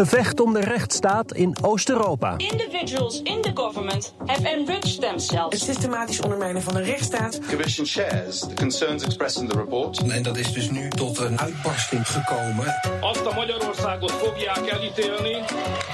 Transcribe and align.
Gevecht 0.00 0.40
om 0.40 0.52
de 0.52 0.60
rechtsstaat 0.60 1.32
in 1.32 1.56
Oost-Europa. 1.62 2.34
Individuals 2.36 3.22
in 3.22 3.40
the 3.42 3.50
government 3.54 4.14
have 4.26 4.48
enriched 4.48 5.00
themselves. 5.00 5.60
Het 5.60 5.60
systematisch 5.60 6.20
ondermijnen 6.20 6.62
van 6.62 6.74
de 6.74 6.82
rechtsstaat. 6.82 7.32
The 7.32 7.40
Commission 7.48 7.86
shares 7.86 8.38
the 8.38 8.54
concerns 8.54 9.02
expressed 9.02 9.42
in 9.42 9.48
the 9.48 9.56
report. 9.56 9.98
En 9.98 10.22
dat 10.22 10.36
is 10.36 10.52
dus 10.52 10.70
nu 10.70 10.88
tot 10.88 11.18
een 11.18 11.40
uitbarsting 11.40 12.08
gekomen. 12.08 12.74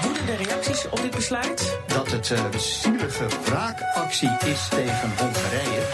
Woeden 0.01 0.25
de 0.25 0.35
reacties 0.43 0.89
op 0.89 1.01
dit 1.01 1.15
besluit? 1.15 1.79
Dat 1.87 2.11
het 2.11 2.29
uh, 2.29 2.39
zielige 2.57 3.25
wraakactie 3.43 4.29
is 4.45 4.67
tegen 4.69 5.11
Hongarije. 5.17 5.85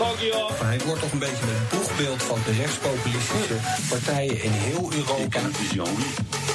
Tagja. 0.00 0.64
Hij 0.64 0.80
wordt 0.86 1.00
toch 1.00 1.12
een 1.12 1.18
beetje 1.18 1.44
een 1.44 1.78
boegbeeld 1.78 2.22
van 2.22 2.38
de 2.44 2.52
rechtspopulistische 2.52 3.56
partijen 3.88 4.42
in 4.42 4.50
heel 4.50 4.92
Europa. 4.92 5.40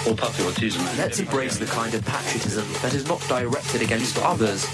Let's 0.06 1.20
embrace 1.20 1.58
the 1.58 1.66
kind 1.66 1.94
of 1.96 2.06
patriotism 2.06 2.64
that 2.82 2.94
is 2.94 3.08
not 3.08 3.20
directed 3.28 3.82
against 3.82 4.18
others. 4.18 4.66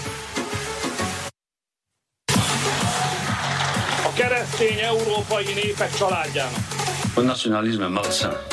A 4.04 4.12
keresztény 4.14 4.78
európai 4.78 5.44
népek 5.54 5.94
családjának. 5.94 6.66
A 7.14 7.20
nationalisme 7.20 7.86
malsain. 7.86 8.51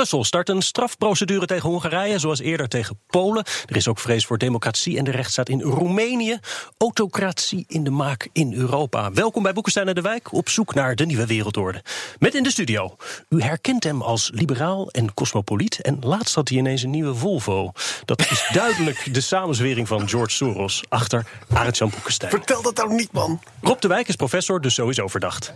Brussel 0.00 0.24
start 0.24 0.48
een 0.48 0.62
strafprocedure 0.62 1.46
tegen 1.46 1.68
Hongarije, 1.68 2.18
zoals 2.18 2.40
eerder 2.40 2.68
tegen 2.68 3.00
Polen. 3.06 3.44
Er 3.66 3.76
is 3.76 3.88
ook 3.88 3.98
vrees 3.98 4.26
voor 4.26 4.38
democratie 4.38 4.98
en 4.98 5.04
de 5.04 5.10
rechtsstaat 5.10 5.48
in 5.48 5.60
Roemenië. 5.60 6.38
Autocratie 6.78 7.64
in 7.68 7.84
de 7.84 7.90
maak 7.90 8.28
in 8.32 8.54
Europa. 8.54 9.12
Welkom 9.12 9.42
bij 9.42 9.52
Boekenstein 9.52 9.88
en 9.88 9.94
de 9.94 10.00
Wijk, 10.00 10.32
op 10.32 10.48
zoek 10.48 10.74
naar 10.74 10.96
de 10.96 11.06
nieuwe 11.06 11.26
wereldorde. 11.26 11.82
Met 12.18 12.34
in 12.34 12.42
de 12.42 12.50
studio. 12.50 12.96
U 13.28 13.42
herkent 13.42 13.84
hem 13.84 14.02
als 14.02 14.30
liberaal 14.34 14.90
en 14.90 15.14
cosmopoliet. 15.14 15.80
En 15.80 15.96
laatst 16.00 16.34
had 16.34 16.48
hij 16.48 16.58
ineens 16.58 16.82
een 16.82 16.90
nieuwe 16.90 17.14
Volvo. 17.14 17.72
Dat 18.04 18.30
is 18.30 18.48
duidelijk 18.52 19.14
de 19.14 19.20
samenzwering 19.20 19.88
van 19.88 20.08
George 20.08 20.34
Soros 20.34 20.82
achter 20.88 21.26
Arend-Jan 21.52 21.90
Boekenstein. 21.90 22.30
Vertel 22.30 22.62
dat 22.62 22.76
nou 22.76 22.94
niet, 22.94 23.12
man. 23.12 23.40
Rob 23.62 23.80
de 23.80 23.88
Wijk 23.88 24.08
is 24.08 24.16
professor, 24.16 24.60
dus 24.60 24.74
sowieso 24.74 25.08
verdacht. 25.08 25.54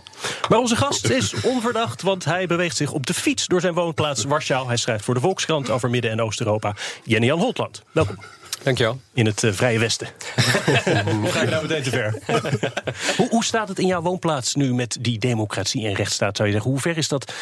Maar 0.49 0.59
onze 0.59 0.77
gast 0.77 1.09
is 1.09 1.35
onverdacht, 1.43 2.03
want 2.03 2.25
hij 2.25 2.47
beweegt 2.47 2.77
zich 2.77 2.93
op 2.93 3.07
de 3.07 3.15
fiets 3.15 3.47
door 3.47 3.61
zijn 3.61 3.75
woonplaats 3.75 4.25
Warschau. 4.35 4.67
Hij 4.67 4.77
schrijft 4.77 5.05
voor 5.05 5.15
de 5.15 5.21
Volkskrant 5.21 5.71
over 5.71 5.91
Midden- 5.91 6.11
en 6.11 6.21
Oost-Europa. 6.21 6.75
Jenny 7.05 7.27
Jan 7.27 7.39
Holtland, 7.39 7.83
welkom. 7.93 8.19
Dankjewel. 8.63 9.01
In 9.13 9.27
het 9.27 9.43
uh, 9.43 9.53
Vrije 9.53 9.79
Westen. 9.79 10.07
hoe 11.21 11.31
ga 11.31 11.43
je 11.43 11.49
nou 11.51 11.63
meteen 11.63 11.83
te 11.83 11.91
ver? 11.91 12.19
hoe, 13.17 13.29
hoe 13.29 13.45
staat 13.45 13.69
het 13.69 13.79
in 13.79 13.87
jouw 13.87 14.03
woonplaats 14.03 14.55
nu 14.55 14.75
met 14.75 14.97
die 15.01 15.19
democratie 15.19 15.87
en 15.87 15.95
rechtsstaat, 15.95 16.37
zou 16.37 16.49
je 16.49 16.55
zeggen? 16.55 16.71
Hoe 16.73 16.81
ver 16.81 16.97
is 16.97 17.09
dat 17.09 17.33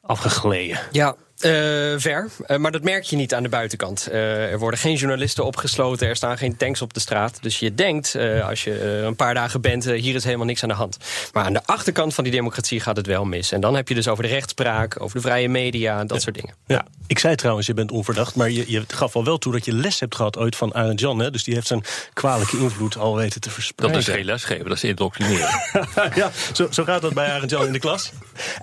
afgegleden? 0.00 0.78
Ja, 0.90 1.14
uh, 1.44 1.50
ver, 1.96 2.28
uh, 2.46 2.56
maar 2.56 2.72
dat 2.72 2.82
merk 2.82 3.04
je 3.04 3.16
niet 3.16 3.34
aan 3.34 3.42
de 3.42 3.48
buitenkant. 3.48 4.08
Uh, 4.10 4.52
er 4.52 4.58
worden 4.58 4.80
geen 4.80 4.94
journalisten 4.94 5.44
opgesloten, 5.44 6.08
er 6.08 6.16
staan 6.16 6.38
geen 6.38 6.56
tanks 6.56 6.82
op 6.82 6.94
de 6.94 7.00
straat. 7.00 7.38
Dus 7.40 7.58
je 7.58 7.74
denkt, 7.74 8.16
als 8.42 8.64
je 8.64 8.82
een 8.82 9.16
paar 9.16 9.34
dagen 9.34 9.60
bent, 9.60 9.84
hier 9.84 10.14
is 10.14 10.24
helemaal 10.24 10.46
niks 10.46 10.62
aan 10.62 10.68
de 10.68 10.74
hand. 10.74 10.98
Maar 11.32 11.44
aan 11.44 11.52
de 11.52 11.64
achterkant 11.64 12.14
van 12.14 12.24
die 12.24 12.32
democratie 12.32 12.80
gaat 12.80 12.96
het 12.96 13.06
wel 13.06 13.24
mis. 13.24 13.52
En 13.52 13.60
dan 13.60 13.74
heb 13.74 13.88
je 13.88 13.94
dus 13.94 14.08
over 14.08 14.22
de 14.22 14.28
rechtspraak, 14.28 15.00
over 15.00 15.16
de 15.16 15.22
vrije 15.22 15.48
media, 15.48 16.04
dat 16.04 16.16
ja. 16.16 16.22
soort 16.22 16.34
dingen. 16.34 16.54
Ja. 16.66 16.84
Ik 17.06 17.18
zei 17.18 17.34
trouwens, 17.34 17.66
je 17.66 17.74
bent 17.74 17.90
onverdacht, 17.90 18.34
maar 18.34 18.50
je, 18.50 18.64
je 18.70 18.84
gaf 18.86 19.16
al 19.16 19.24
wel 19.24 19.38
toe 19.38 19.52
dat 19.52 19.64
je 19.64 19.72
les 19.72 20.00
hebt 20.00 20.14
gehad 20.14 20.38
ooit 20.38 20.56
van 20.56 20.74
Arend 20.74 21.00
Jan. 21.00 21.18
Hè? 21.18 21.30
Dus 21.30 21.44
die 21.44 21.54
heeft 21.54 21.66
zijn 21.66 21.84
kwalijke 22.12 22.58
invloed 22.58 22.96
al 22.96 23.16
weten 23.16 23.40
te 23.40 23.50
verspreiden. 23.50 24.00
Dat 24.00 24.08
is 24.08 24.14
geen 24.14 24.24
lesgeven, 24.24 24.64
dat 24.64 24.76
is 24.76 24.84
indoctrineren. 24.84 25.48
ja, 26.14 26.30
zo, 26.52 26.68
zo 26.70 26.84
gaat 26.84 27.02
dat 27.02 27.14
bij 27.14 27.30
Arend 27.30 27.50
Jan 27.50 27.66
in 27.66 27.72
de 27.72 27.78
klas. 27.78 28.12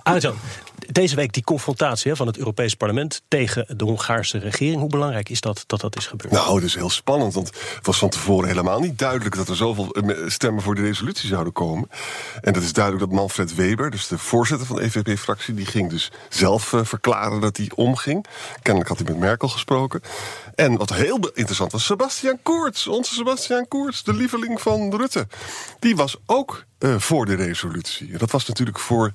Arend 0.02 0.22
Jan, 0.22 0.38
deze 0.94 1.16
week 1.16 1.32
die 1.32 1.44
confrontatie 1.44 2.14
van 2.14 2.26
het 2.26 2.38
Europees 2.38 2.74
Parlement 2.74 3.22
tegen 3.28 3.76
de 3.76 3.84
Hongaarse 3.84 4.38
regering. 4.38 4.80
Hoe 4.80 4.88
belangrijk 4.88 5.28
is 5.28 5.40
dat 5.40 5.64
dat 5.66 5.80
dat 5.80 5.96
is 5.96 6.06
gebeurd? 6.06 6.32
Nou, 6.32 6.54
het 6.54 6.64
is 6.64 6.74
heel 6.74 6.90
spannend, 6.90 7.34
want 7.34 7.46
het 7.76 7.86
was 7.86 7.98
van 7.98 8.08
tevoren 8.08 8.48
helemaal 8.48 8.80
niet 8.80 8.98
duidelijk 8.98 9.36
dat 9.36 9.48
er 9.48 9.56
zoveel 9.56 9.96
stemmen 10.26 10.62
voor 10.62 10.74
de 10.74 10.82
resolutie 10.82 11.28
zouden 11.28 11.52
komen. 11.52 11.90
En 12.40 12.52
dat 12.52 12.62
is 12.62 12.72
duidelijk 12.72 13.04
dat 13.04 13.14
Manfred 13.18 13.54
Weber, 13.54 13.90
dus 13.90 14.08
de 14.08 14.18
voorzitter 14.18 14.66
van 14.66 14.76
de 14.76 14.82
EVP-fractie, 14.82 15.54
die 15.54 15.66
ging 15.66 15.90
dus 15.90 16.10
zelf 16.28 16.72
uh, 16.72 16.80
verklaren 16.84 17.40
dat 17.40 17.56
hij 17.56 17.70
omging. 17.74 18.26
Kennelijk 18.62 18.88
had 18.88 18.98
hij 18.98 19.08
met 19.08 19.18
Merkel 19.18 19.48
gesproken. 19.48 20.00
En 20.54 20.76
wat 20.76 20.92
heel 20.92 21.18
interessant 21.34 21.72
was, 21.72 21.84
Sebastian 21.84 22.38
Koerts, 22.42 22.86
onze 22.86 23.14
Sebastian 23.14 23.68
Koerts, 23.68 24.02
de 24.02 24.14
lieveling 24.14 24.60
van 24.60 24.96
Rutte. 24.96 25.26
Die 25.78 25.96
was 25.96 26.16
ook 26.26 26.64
uh, 26.78 26.98
voor 26.98 27.26
de 27.26 27.34
resolutie. 27.34 28.12
En 28.12 28.18
dat 28.18 28.30
was 28.30 28.46
natuurlijk 28.46 28.78
voor 28.78 29.12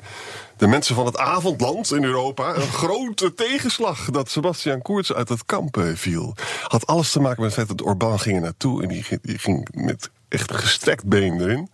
de 0.59 0.67
mensen 0.67 0.95
van 0.95 1.05
het 1.05 1.17
avondland 1.17 1.91
in 1.91 2.03
Europa 2.03 2.55
een 2.55 2.71
grote 2.71 3.33
tegenslag 3.33 4.09
dat 4.09 4.29
Sebastian 4.29 4.81
Koerts 4.81 5.13
uit 5.13 5.29
het 5.29 5.45
kamp 5.45 5.77
uh, 5.77 5.95
viel. 5.95 6.35
Had 6.67 6.87
alles 6.87 7.11
te 7.11 7.19
maken 7.19 7.41
met 7.41 7.55
het 7.55 7.65
feit 7.65 7.77
dat 7.77 7.87
Orbán 7.87 8.19
ging 8.19 8.35
er 8.35 8.41
naartoe 8.41 8.83
en 8.83 8.87
die, 8.87 9.05
die 9.21 9.37
ging 9.37 9.67
met 9.71 10.09
echt 10.27 10.53
gestrekt 10.53 11.05
been 11.05 11.41
erin. 11.41 11.69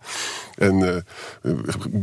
En 0.56 1.04
uh, 1.42 1.54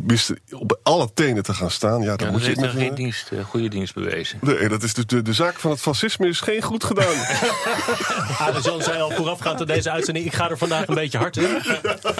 wist 0.05 0.33
op 0.51 0.79
alle 0.83 1.13
tenen 1.13 1.43
te 1.43 1.53
gaan 1.53 1.71
staan. 1.71 2.01
Ja, 2.01 2.15
dan 2.15 2.27
ja, 2.27 2.33
moet 2.33 2.41
je 2.41 2.47
heeft 2.47 2.59
met, 2.59 2.69
geen 2.69 2.95
dienst, 2.95 3.31
uh, 3.31 3.43
goede 3.45 3.67
dienst 3.67 3.93
bewezen. 3.93 4.39
Nee, 4.41 4.69
dat 4.69 4.83
is 4.83 4.93
de, 4.93 5.05
de, 5.05 5.21
de 5.21 5.33
zaak 5.33 5.59
van 5.59 5.71
het 5.71 5.79
fascisme 5.79 6.27
is 6.27 6.39
geen 6.39 6.61
goed 6.61 6.83
gedaan. 6.83 7.15
Jan 8.63 8.81
zei 8.81 9.01
al 9.01 9.11
voorafgaand 9.11 9.59
aan 9.59 9.67
deze 9.67 9.91
uitzending... 9.91 10.25
ik 10.25 10.33
ga 10.33 10.49
er 10.49 10.57
vandaag 10.57 10.87
een 10.87 10.95
beetje 10.95 11.17
hard 11.17 11.37
in. 11.37 11.61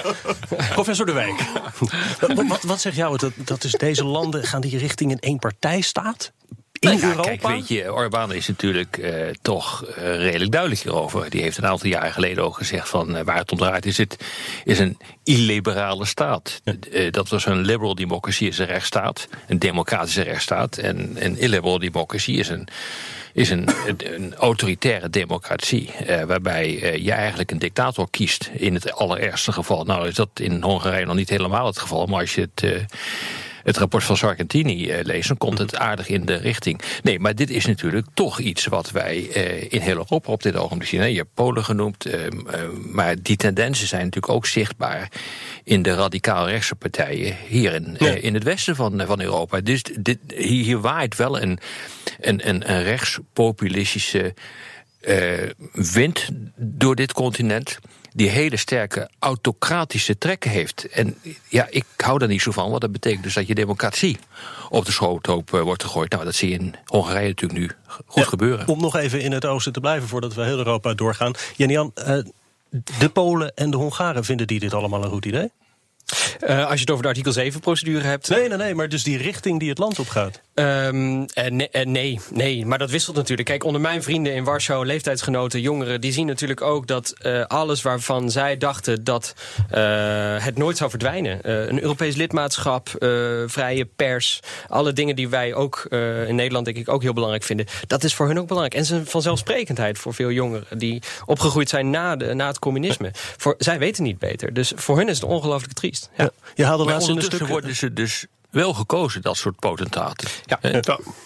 Professor 0.74 1.06
De 1.06 1.12
Wijk, 1.12 1.44
wat, 2.20 2.48
wat, 2.48 2.64
wat 2.64 2.82
zegt 2.82 2.96
jou? 2.96 3.18
Dat, 3.18 3.32
dat 3.36 3.64
is 3.64 3.72
deze 3.72 4.06
landen, 4.06 4.44
gaan 4.44 4.62
die 4.62 4.78
richting 4.78 5.12
een 5.12 5.20
eenpartijstaat? 5.20 6.32
In 6.84 6.90
nou 6.90 7.02
ja, 7.02 7.08
Europa? 7.08 7.30
Kijk, 7.30 7.42
weet 7.42 7.68
je, 7.68 7.94
Orbán 7.94 8.34
is 8.34 8.48
natuurlijk 8.48 8.98
uh, 8.98 9.12
toch 9.42 9.86
uh, 9.88 9.96
redelijk 9.98 10.52
duidelijk 10.52 10.82
hierover. 10.82 11.30
Die 11.30 11.42
heeft 11.42 11.58
een 11.58 11.66
aantal 11.66 11.90
jaar 11.90 12.12
geleden 12.12 12.44
ook 12.44 12.58
gezegd 12.58 12.90
van 12.90 13.16
uh, 13.16 13.22
waar 13.22 13.38
het 13.38 13.52
om 13.52 13.58
draait 13.58 13.86
is 13.86 13.98
het 13.98 14.18
is 14.64 14.80
een 14.80 14.98
illiberale 15.24 16.06
staat. 16.06 16.62
Ja. 16.64 17.10
dat 17.10 17.30
was 17.30 17.46
een 17.46 17.62
liberal 17.62 17.96
democracy 17.96 18.46
is 18.46 18.58
een 18.58 18.66
rechtsstaat, 18.66 19.28
een 19.48 19.60
democratische 19.60 20.22
rechtsstaat 20.22 20.78
en 20.78 21.16
een 21.26 21.38
illiberal 21.38 21.80
democracy 21.80 22.32
is 22.32 22.50
een 22.50 22.68
is 23.34 23.50
een, 23.50 23.68
een 24.14 24.36
autoritaire 24.36 25.10
democratie. 25.10 25.90
Uh, 26.10 26.24
waarbij 26.24 27.00
je 27.02 27.12
eigenlijk 27.12 27.52
een 27.52 27.60
dictator 27.60 28.08
kiest. 28.10 28.50
In 28.54 28.74
het 28.74 28.94
allerergste 28.94 29.52
geval. 29.52 29.84
Nou 29.84 30.08
is 30.08 30.16
dat 30.16 30.30
in 30.34 30.62
Hongarije 30.62 31.06
nog 31.06 31.16
niet 31.16 31.30
helemaal 31.30 31.66
het 31.66 31.80
geval. 31.80 32.06
Maar 32.06 32.20
als 32.20 32.36
je 32.36 32.42
het. 32.42 32.64
Uh, 32.64 32.80
het 33.64 33.78
rapport 33.78 34.04
van 34.04 34.18
Sargentini 34.18 34.92
uh, 34.92 35.04
lezen, 35.04 35.28
dan 35.28 35.38
komt 35.38 35.58
het 35.58 35.76
aardig 35.76 36.08
in 36.08 36.26
de 36.26 36.36
richting. 36.36 36.82
Nee, 37.04 37.20
maar 37.20 37.36
dit 37.36 37.50
is 37.50 37.66
natuurlijk 37.66 38.08
toch 38.14 38.40
iets 38.40 38.66
wat 38.66 38.92
wij 38.92 39.28
uh, 39.36 39.62
in 39.70 39.82
heel 39.82 39.98
Europa 39.98 40.32
op 40.32 40.44
dit 40.44 40.56
ogenblik 40.56 40.90
zien. 40.90 41.12
Je 41.12 41.18
hebt 41.18 41.34
Polen 41.34 41.64
genoemd, 41.64 42.08
uh, 42.08 42.14
maar 42.92 43.16
die 43.22 43.38
tendensen 43.38 43.88
zijn 43.88 44.04
natuurlijk 44.04 44.34
ook 44.34 44.46
zichtbaar 44.46 45.12
in 45.64 45.82
de 45.82 45.94
radicaal 45.94 46.50
rechtse 46.50 46.76
partijen 46.76 47.38
hier 47.48 47.74
in, 47.74 47.96
ja. 48.00 48.12
in 48.12 48.34
het 48.34 48.44
westen 48.44 48.76
van, 48.76 49.02
van 49.06 49.22
Europa. 49.22 49.62
Dus 49.62 49.84
dit, 50.00 50.18
hier, 50.36 50.80
waait 50.80 51.16
wel 51.16 51.42
een, 51.42 51.60
een, 52.20 52.50
een, 52.50 52.72
een 52.72 52.84
rechtspopulistische 52.84 54.34
wind 55.72 56.30
door 56.56 56.96
dit 56.96 57.14
continent 57.14 57.80
die 58.14 58.30
hele 58.30 58.58
sterke 58.58 59.10
autocratische 59.20 60.18
trekken 60.18 60.52
heeft. 60.52 60.88
En 60.88 61.18
ja, 61.48 61.68
ik 61.70 61.86
hou 61.98 62.20
daar 62.20 62.28
niet 62.28 62.42
zo 62.42 62.52
van, 62.52 62.70
want 62.70 62.82
dat 62.82 62.92
betekent 62.92 63.24
dus 63.24 63.34
dat 63.34 63.48
je 63.48 63.56
democratie 63.56 64.18
op 64.70 64.86
de 64.86 64.92
schoothoop 64.92 65.52
uh, 65.54 65.62
wordt 65.62 65.84
gegooid. 65.84 66.12
Nou, 66.12 66.24
dat 66.24 66.36
zie 66.36 66.50
je 66.50 66.56
in 66.56 66.76
Hongarije 66.86 67.28
natuurlijk 67.28 67.60
nu 67.60 67.70
goed 67.88 68.24
ja, 68.24 68.30
gebeuren. 68.30 68.68
Om 68.68 68.82
nog 68.82 68.96
even 68.96 69.22
in 69.22 69.32
het 69.32 69.46
oosten 69.46 69.74
te 69.74 69.80
blijven 69.80 70.08
voordat 70.08 70.34
we 70.34 70.44
heel 70.44 70.58
Europa 70.58 70.94
doorgaan. 70.94 71.34
Janian, 71.56 71.92
uh, 71.96 72.18
de 73.00 73.10
Polen 73.10 73.56
en 73.56 73.72
de 73.72 73.78
Hongaren, 73.78 74.24
vinden 74.24 74.48
die 74.48 74.60
dit 74.60 74.74
allemaal 74.74 75.04
een 75.04 75.10
goed 75.10 75.26
idee? 75.26 75.52
Uh, 76.48 76.66
als 76.66 76.74
je 76.74 76.80
het 76.80 76.90
over 76.90 77.04
de 77.04 77.10
artikel 77.10 77.34
7-procedure 77.34 78.08
hebt. 78.08 78.30
Nee, 78.30 78.48
nee, 78.48 78.58
nee, 78.58 78.76
maar 78.76 78.90
dus 78.90 79.04
die 79.04 79.18
richting 79.18 79.60
die 79.60 79.70
het 79.70 79.78
land 79.78 80.00
op 80.00 80.08
gaat. 80.08 80.42
Um, 80.54 81.26
nee, 81.50 81.70
nee, 81.86 82.20
nee, 82.32 82.66
maar 82.66 82.78
dat 82.78 82.90
wisselt 82.90 83.16
natuurlijk. 83.16 83.48
Kijk, 83.48 83.64
onder 83.64 83.82
mijn 83.82 84.04
vrienden 84.04 84.34
in 84.34 84.44
Warschau, 84.44 84.86
leeftijdsgenoten, 84.86 85.62
jongeren, 85.62 86.02
die 86.02 86.12
zien 86.12 86.26
natuurlijk 86.26 86.62
ook 86.62 86.88
dat 86.88 87.14
alles 87.48 87.82
waarvan 87.82 88.32
zij 88.32 88.58
dachten 88.58 89.04
dat 89.04 89.34
het 90.40 90.58
nooit 90.58 90.78
zou 90.78 90.90
verdwijnen. 90.90 91.40
een 91.70 91.82
Europees 91.82 92.16
lidmaatschap, 92.16 92.90
vrije 93.48 93.86
pers, 93.96 94.40
alle 94.68 94.94
dingen 94.94 95.16
die 95.16 95.30
wij 95.30 95.54
ook 95.54 95.86
in 96.28 96.36
Nederland 96.36 96.66
denk 96.66 96.78
ik 96.78 96.90
ook 96.90 97.02
heel 97.02 97.14
belangrijk 97.14 97.44
vinden, 97.44 97.66
dat 97.88 98.04
is 98.04 98.14
voor 98.14 98.28
hun 98.28 98.40
ook 98.40 98.48
belangrijk. 98.48 98.76
En 98.76 98.86
zijn 98.86 99.06
vanzelfsprekendheid 99.06 99.98
voor 99.98 100.14
veel 100.14 100.32
jongeren 100.32 100.78
die 100.78 101.02
opgegroeid 101.26 101.70
zijn 101.70 101.90
na, 101.90 102.16
de, 102.16 102.34
na 102.34 102.48
het 102.48 102.60
communisme. 102.60 103.12
Voor, 103.14 103.56
zij 103.58 103.80
weten 103.80 104.04
niet 104.04 104.20
beter. 104.20 104.54
Dus 104.54 104.74
voor 104.76 104.98
hun 104.98 105.10
is 105.10 105.20
het 105.20 105.30
ongelooflijk 105.30 105.74
triest. 105.74 106.03
Ja. 106.18 106.30
Je 106.56 106.66
haalde 106.66 106.84
laatst 106.84 107.08
in 107.08 107.16
een 107.16 107.16
ondertussen 107.16 107.36
stuk... 107.36 107.48
worden 107.48 107.76
ze 107.76 107.94
dus 107.94 108.26
wel 108.50 108.74
gekozen, 108.74 109.22
dat 109.22 109.38
soort 109.38 109.60
potentaten. 109.60 110.28
Ja. 110.46 110.60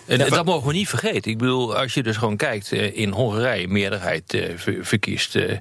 En 0.08 0.30
dat 0.30 0.46
mogen 0.46 0.68
we 0.68 0.74
niet 0.74 0.90
vergeten. 0.90 1.32
Ik 1.32 1.38
bedoel, 1.38 1.78
als 1.78 1.94
je 1.94 2.04
dus 2.04 2.18
gewoon 2.18 2.38
kijkt, 2.38 2.72
eh, 2.72 2.98
in 2.98 3.10
Hongarije 3.12 3.68
meerderheid 3.68 4.34
eh, 4.34 4.50
ver- 4.56 4.86
verkiest 4.86 5.36
eh 5.36 5.58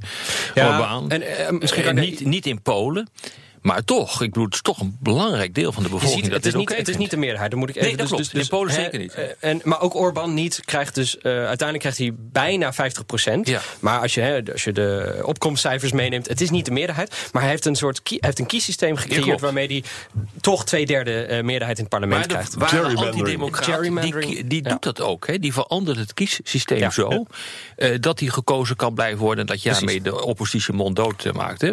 Ja, 0.54 0.68
Orbán. 0.78 1.10
en, 1.10 1.58
misschien 1.58 1.82
kan- 1.84 1.94
niet, 1.94 2.24
niet 2.24 2.46
in 2.46 2.62
Polen. 2.62 3.08
Maar 3.62 3.84
toch, 3.84 4.22
ik 4.22 4.28
bedoel, 4.28 4.44
het 4.44 4.54
is 4.54 4.60
toch 4.62 4.80
een 4.80 4.96
belangrijk 5.00 5.54
deel 5.54 5.72
van 5.72 5.82
de 5.82 5.88
bevolking 5.88 6.20
ziet, 6.22 6.30
dat 6.32 6.44
het, 6.44 6.46
is 6.54 6.54
niet, 6.60 6.76
het 6.76 6.88
is 6.88 6.96
niet 6.96 7.10
de 7.10 7.16
meerderheid. 7.16 7.50
Dan 7.50 7.60
moet 7.60 7.68
ik 7.68 7.74
Nee, 7.74 7.84
even, 7.84 7.98
dat 7.98 8.06
dus, 8.08 8.16
klopt. 8.16 8.32
Dus, 8.32 8.42
In 8.42 8.48
Polen 8.48 8.74
hè, 8.74 8.82
zeker 8.82 8.98
niet. 8.98 9.14
eh, 9.14 9.24
En, 9.40 9.60
maar 9.64 9.80
ook 9.80 9.94
Orbán 9.94 10.34
niet 10.34 10.60
krijgt 10.64 10.94
dus 10.94 11.18
eh, 11.18 11.32
uiteindelijk 11.32 11.78
krijgt 11.78 11.98
hij 11.98 12.12
bijna 12.16 12.72
50 12.72 13.06
procent. 13.06 13.48
Ja. 13.48 13.60
Maar 13.80 14.00
als 14.00 14.14
je, 14.14 14.20
hè, 14.20 14.40
als 14.52 14.64
je 14.64 14.72
de 14.72 15.20
opkomstcijfers 15.22 15.92
meeneemt, 15.92 16.28
het 16.28 16.40
is 16.40 16.50
niet 16.50 16.64
de 16.64 16.70
meerderheid. 16.70 17.28
Maar 17.32 17.42
hij 17.42 17.50
heeft 17.50 17.64
een 17.64 17.76
soort 17.76 18.00
hij 18.04 18.18
heeft 18.20 18.38
een 18.38 18.46
kiessysteem 18.46 18.96
gecreëerd 18.96 19.40
waarmee 19.40 19.66
hij 19.66 19.82
toch 20.40 20.64
twee 20.64 20.86
derde 20.86 21.22
eh, 21.24 21.42
meerderheid 21.42 21.78
in 21.78 21.84
het 21.84 21.92
parlement 21.92 22.18
Maar 22.28 22.28
de 22.28 22.56
krijgt. 22.56 22.96
antidemocraat, 22.96 23.82
die, 24.22 24.46
die 24.46 24.62
Ja. 24.64 24.70
doet 24.70 24.82
dat 24.82 25.00
ook. 25.00 25.26
Hè? 25.26 25.38
Die 25.38 25.52
verandert 25.52 25.98
het 25.98 26.14
kiessysteem 26.14 26.78
Ja. 26.78 26.90
zo... 26.90 27.24
eh, 27.76 27.90
dat 28.00 28.20
hij 28.20 28.28
gekozen 28.28 28.76
kan 28.76 28.94
blijven 28.94 29.18
worden... 29.18 29.40
en 29.40 29.46
dat 29.46 29.62
je 29.62 29.70
daarmee 29.70 30.00
de 30.00 30.22
oppositie 30.24 30.74
monddood 30.74 31.24
eh, 31.24 31.32
maakt. 31.32 31.60
Hè? 31.60 31.72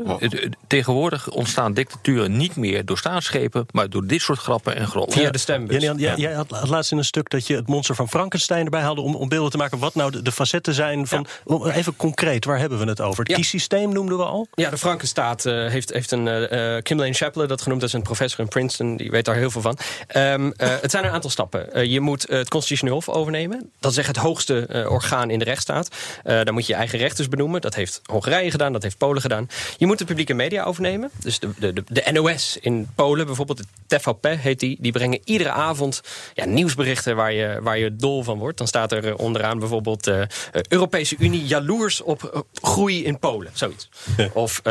Tegenwoordig 0.68 1.30
ontstaan 1.30 1.73
dictaturen 1.74 2.38
niet 2.38 2.56
meer 2.56 2.86
door 2.86 2.98
staatsschepen... 2.98 3.66
maar 3.72 3.90
door 3.90 4.06
dit 4.08 4.22
soort 4.22 4.40
grappen 4.40 4.76
en 4.76 4.88
grollen. 4.88 5.12
Via 5.12 5.30
de 5.32 5.38
stembus. 5.38 5.84
Jij, 5.84 6.14
jij 6.16 6.34
had, 6.34 6.50
had 6.50 6.70
laatst 6.70 6.92
in 6.92 6.98
een 6.98 7.06
stuk 7.06 7.30
dat 7.30 7.48
je 7.48 7.56
het 7.56 7.68
monster 7.68 7.96
van 7.96 8.10
Frankenstein 8.10 8.66
erbij 8.66 8.82
haalde... 8.82 9.02
om, 9.02 9.16
om 9.16 9.30
beelden 9.30 9.52
te 9.52 9.58
maken 9.58 9.80
wat 9.80 9.96
nou 9.96 10.12
de, 10.12 10.22
de 10.22 10.32
facetten 10.32 10.74
zijn 10.74 11.08
van... 11.08 11.28
Even 11.74 11.96
concreet, 11.96 12.46
waar 12.46 12.60
hebben 12.60 12.80
we 12.80 12.86
het 12.86 13.02
over? 13.02 13.20
Het 13.20 13.28
Ja. 13.30 13.36
kiessysteem 13.36 13.94
noemden 13.94 14.18
we 14.18 14.24
al? 14.24 14.48
Ja, 14.54 14.70
de 14.70 14.78
Frankenstaat 14.78 15.46
eh, 15.46 15.54
heeft, 15.68 15.94
heeft 15.94 16.12
een. 16.12 16.28
eh 16.28 16.76
eh, 16.78 16.84
Kim 16.84 16.98
Lane 17.00 17.14
Chaplin, 17.14 17.48
dat 17.48 17.62
genoemd, 17.62 17.80
dat 17.82 17.90
is 17.90 17.96
een 17.96 18.02
professor 18.02 18.40
in 18.40 18.48
Princeton, 18.48 18.98
die 18.98 19.12
weet 19.12 19.26
daar 19.26 19.36
heel 19.36 19.52
veel 19.52 19.62
van. 19.62 19.78
Ehm, 20.08 20.52
eh, 20.58 20.70
het 20.82 20.92
zijn 20.92 21.06
een 21.06 21.12
aantal 21.12 21.30
stappen. 21.30 21.90
Je 21.90 22.00
moet 22.00 22.26
het 22.30 22.50
Constitutioneel 22.50 22.94
Hof 22.96 23.10
overnemen. 23.10 23.72
Dat 23.80 23.92
is 23.92 23.98
echt 23.98 24.08
het 24.08 24.18
hoogste 24.18 24.66
eh, 24.66 24.92
orgaan 24.92 25.30
in 25.30 25.40
de 25.40 25.46
rechtsstaat. 25.46 25.88
Eh 26.24 26.34
daar 26.44 26.54
moet 26.54 26.66
je 26.66 26.72
je 26.74 26.78
eigen 26.80 27.00
rechters 27.00 27.28
benoemen. 27.30 27.62
Dat 27.62 27.76
heeft 27.76 28.02
Hongarije 28.06 28.52
gedaan, 28.52 28.74
dat 28.74 28.84
heeft 28.84 28.98
Polen 28.98 29.22
gedaan. 29.22 29.48
Je 29.78 29.86
moet 29.86 29.98
de 29.98 30.06
publieke 30.06 30.34
media 30.34 30.64
overnemen. 30.64 31.12
Dus 31.20 31.40
de, 31.40 31.63
de, 31.64 31.74
de, 31.74 31.84
de 31.88 32.12
NOS 32.12 32.58
in 32.62 32.88
Polen, 32.96 33.26
bijvoorbeeld, 33.26 33.58
de 33.58 33.66
TVP 33.88 34.40
heet 34.40 34.60
die. 34.60 34.78
Die 34.80 34.92
brengen 34.92 35.20
iedere 35.24 35.52
avond 35.52 36.02
ja, 36.34 36.46
nieuwsberichten 36.46 37.16
waar 37.16 37.34
je, 37.34 37.60
waar 37.62 37.78
je 37.78 37.96
dol 37.96 38.24
van 38.24 38.38
wordt. 38.38 38.58
Dan 38.58 38.68
staat 38.68 38.92
er 38.92 39.08
eh, 39.08 39.14
onderaan 39.18 39.60
bijvoorbeeld 39.60 40.08
eh, 40.08 40.22
eh, 40.22 40.28
Europese 40.70 41.16
Unie 41.20 41.46
jaloers 41.46 42.02
op 42.02 42.46
groei 42.62 43.04
in 43.04 43.20
Polen. 43.20 43.52
Zoiets. 43.54 43.90
Of 44.34 44.62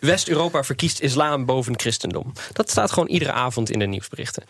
West-Europa 0.00 0.64
verkiest 0.64 1.00
islam 1.00 1.44
boven 1.44 1.78
christendom. 1.78 2.32
Dat 2.52 2.70
staat 2.70 2.92
gewoon 2.92 3.08
iedere 3.08 3.32
avond 3.32 3.70
in 3.70 3.78
de 3.78 3.86
nieuwsberichten. 3.86 4.42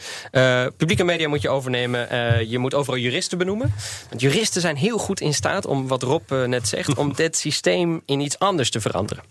Publieke 0.76 1.04
media 1.04 1.28
moet 1.28 1.42
je 1.42 1.48
overnemen. 1.48 2.08
Je 2.48 2.58
moet 2.58 2.74
overal 2.74 2.98
juristen 2.98 3.38
benoemen. 3.38 3.74
Want 4.08 4.20
juristen 4.20 4.60
zijn 4.60 4.76
heel 4.76 4.98
goed 4.98 5.20
in 5.20 5.34
staat 5.34 5.66
om, 5.66 5.88
wat 5.88 6.02
Rob 6.02 6.30
net 6.30 6.68
zegt... 6.68 6.94
om 6.94 7.14
dit 7.22 7.36
systeem 7.36 8.02
in 8.06 8.20
iets 8.20 8.38
anders 8.38 8.70
te 8.70 8.80
veranderen. 8.80 9.24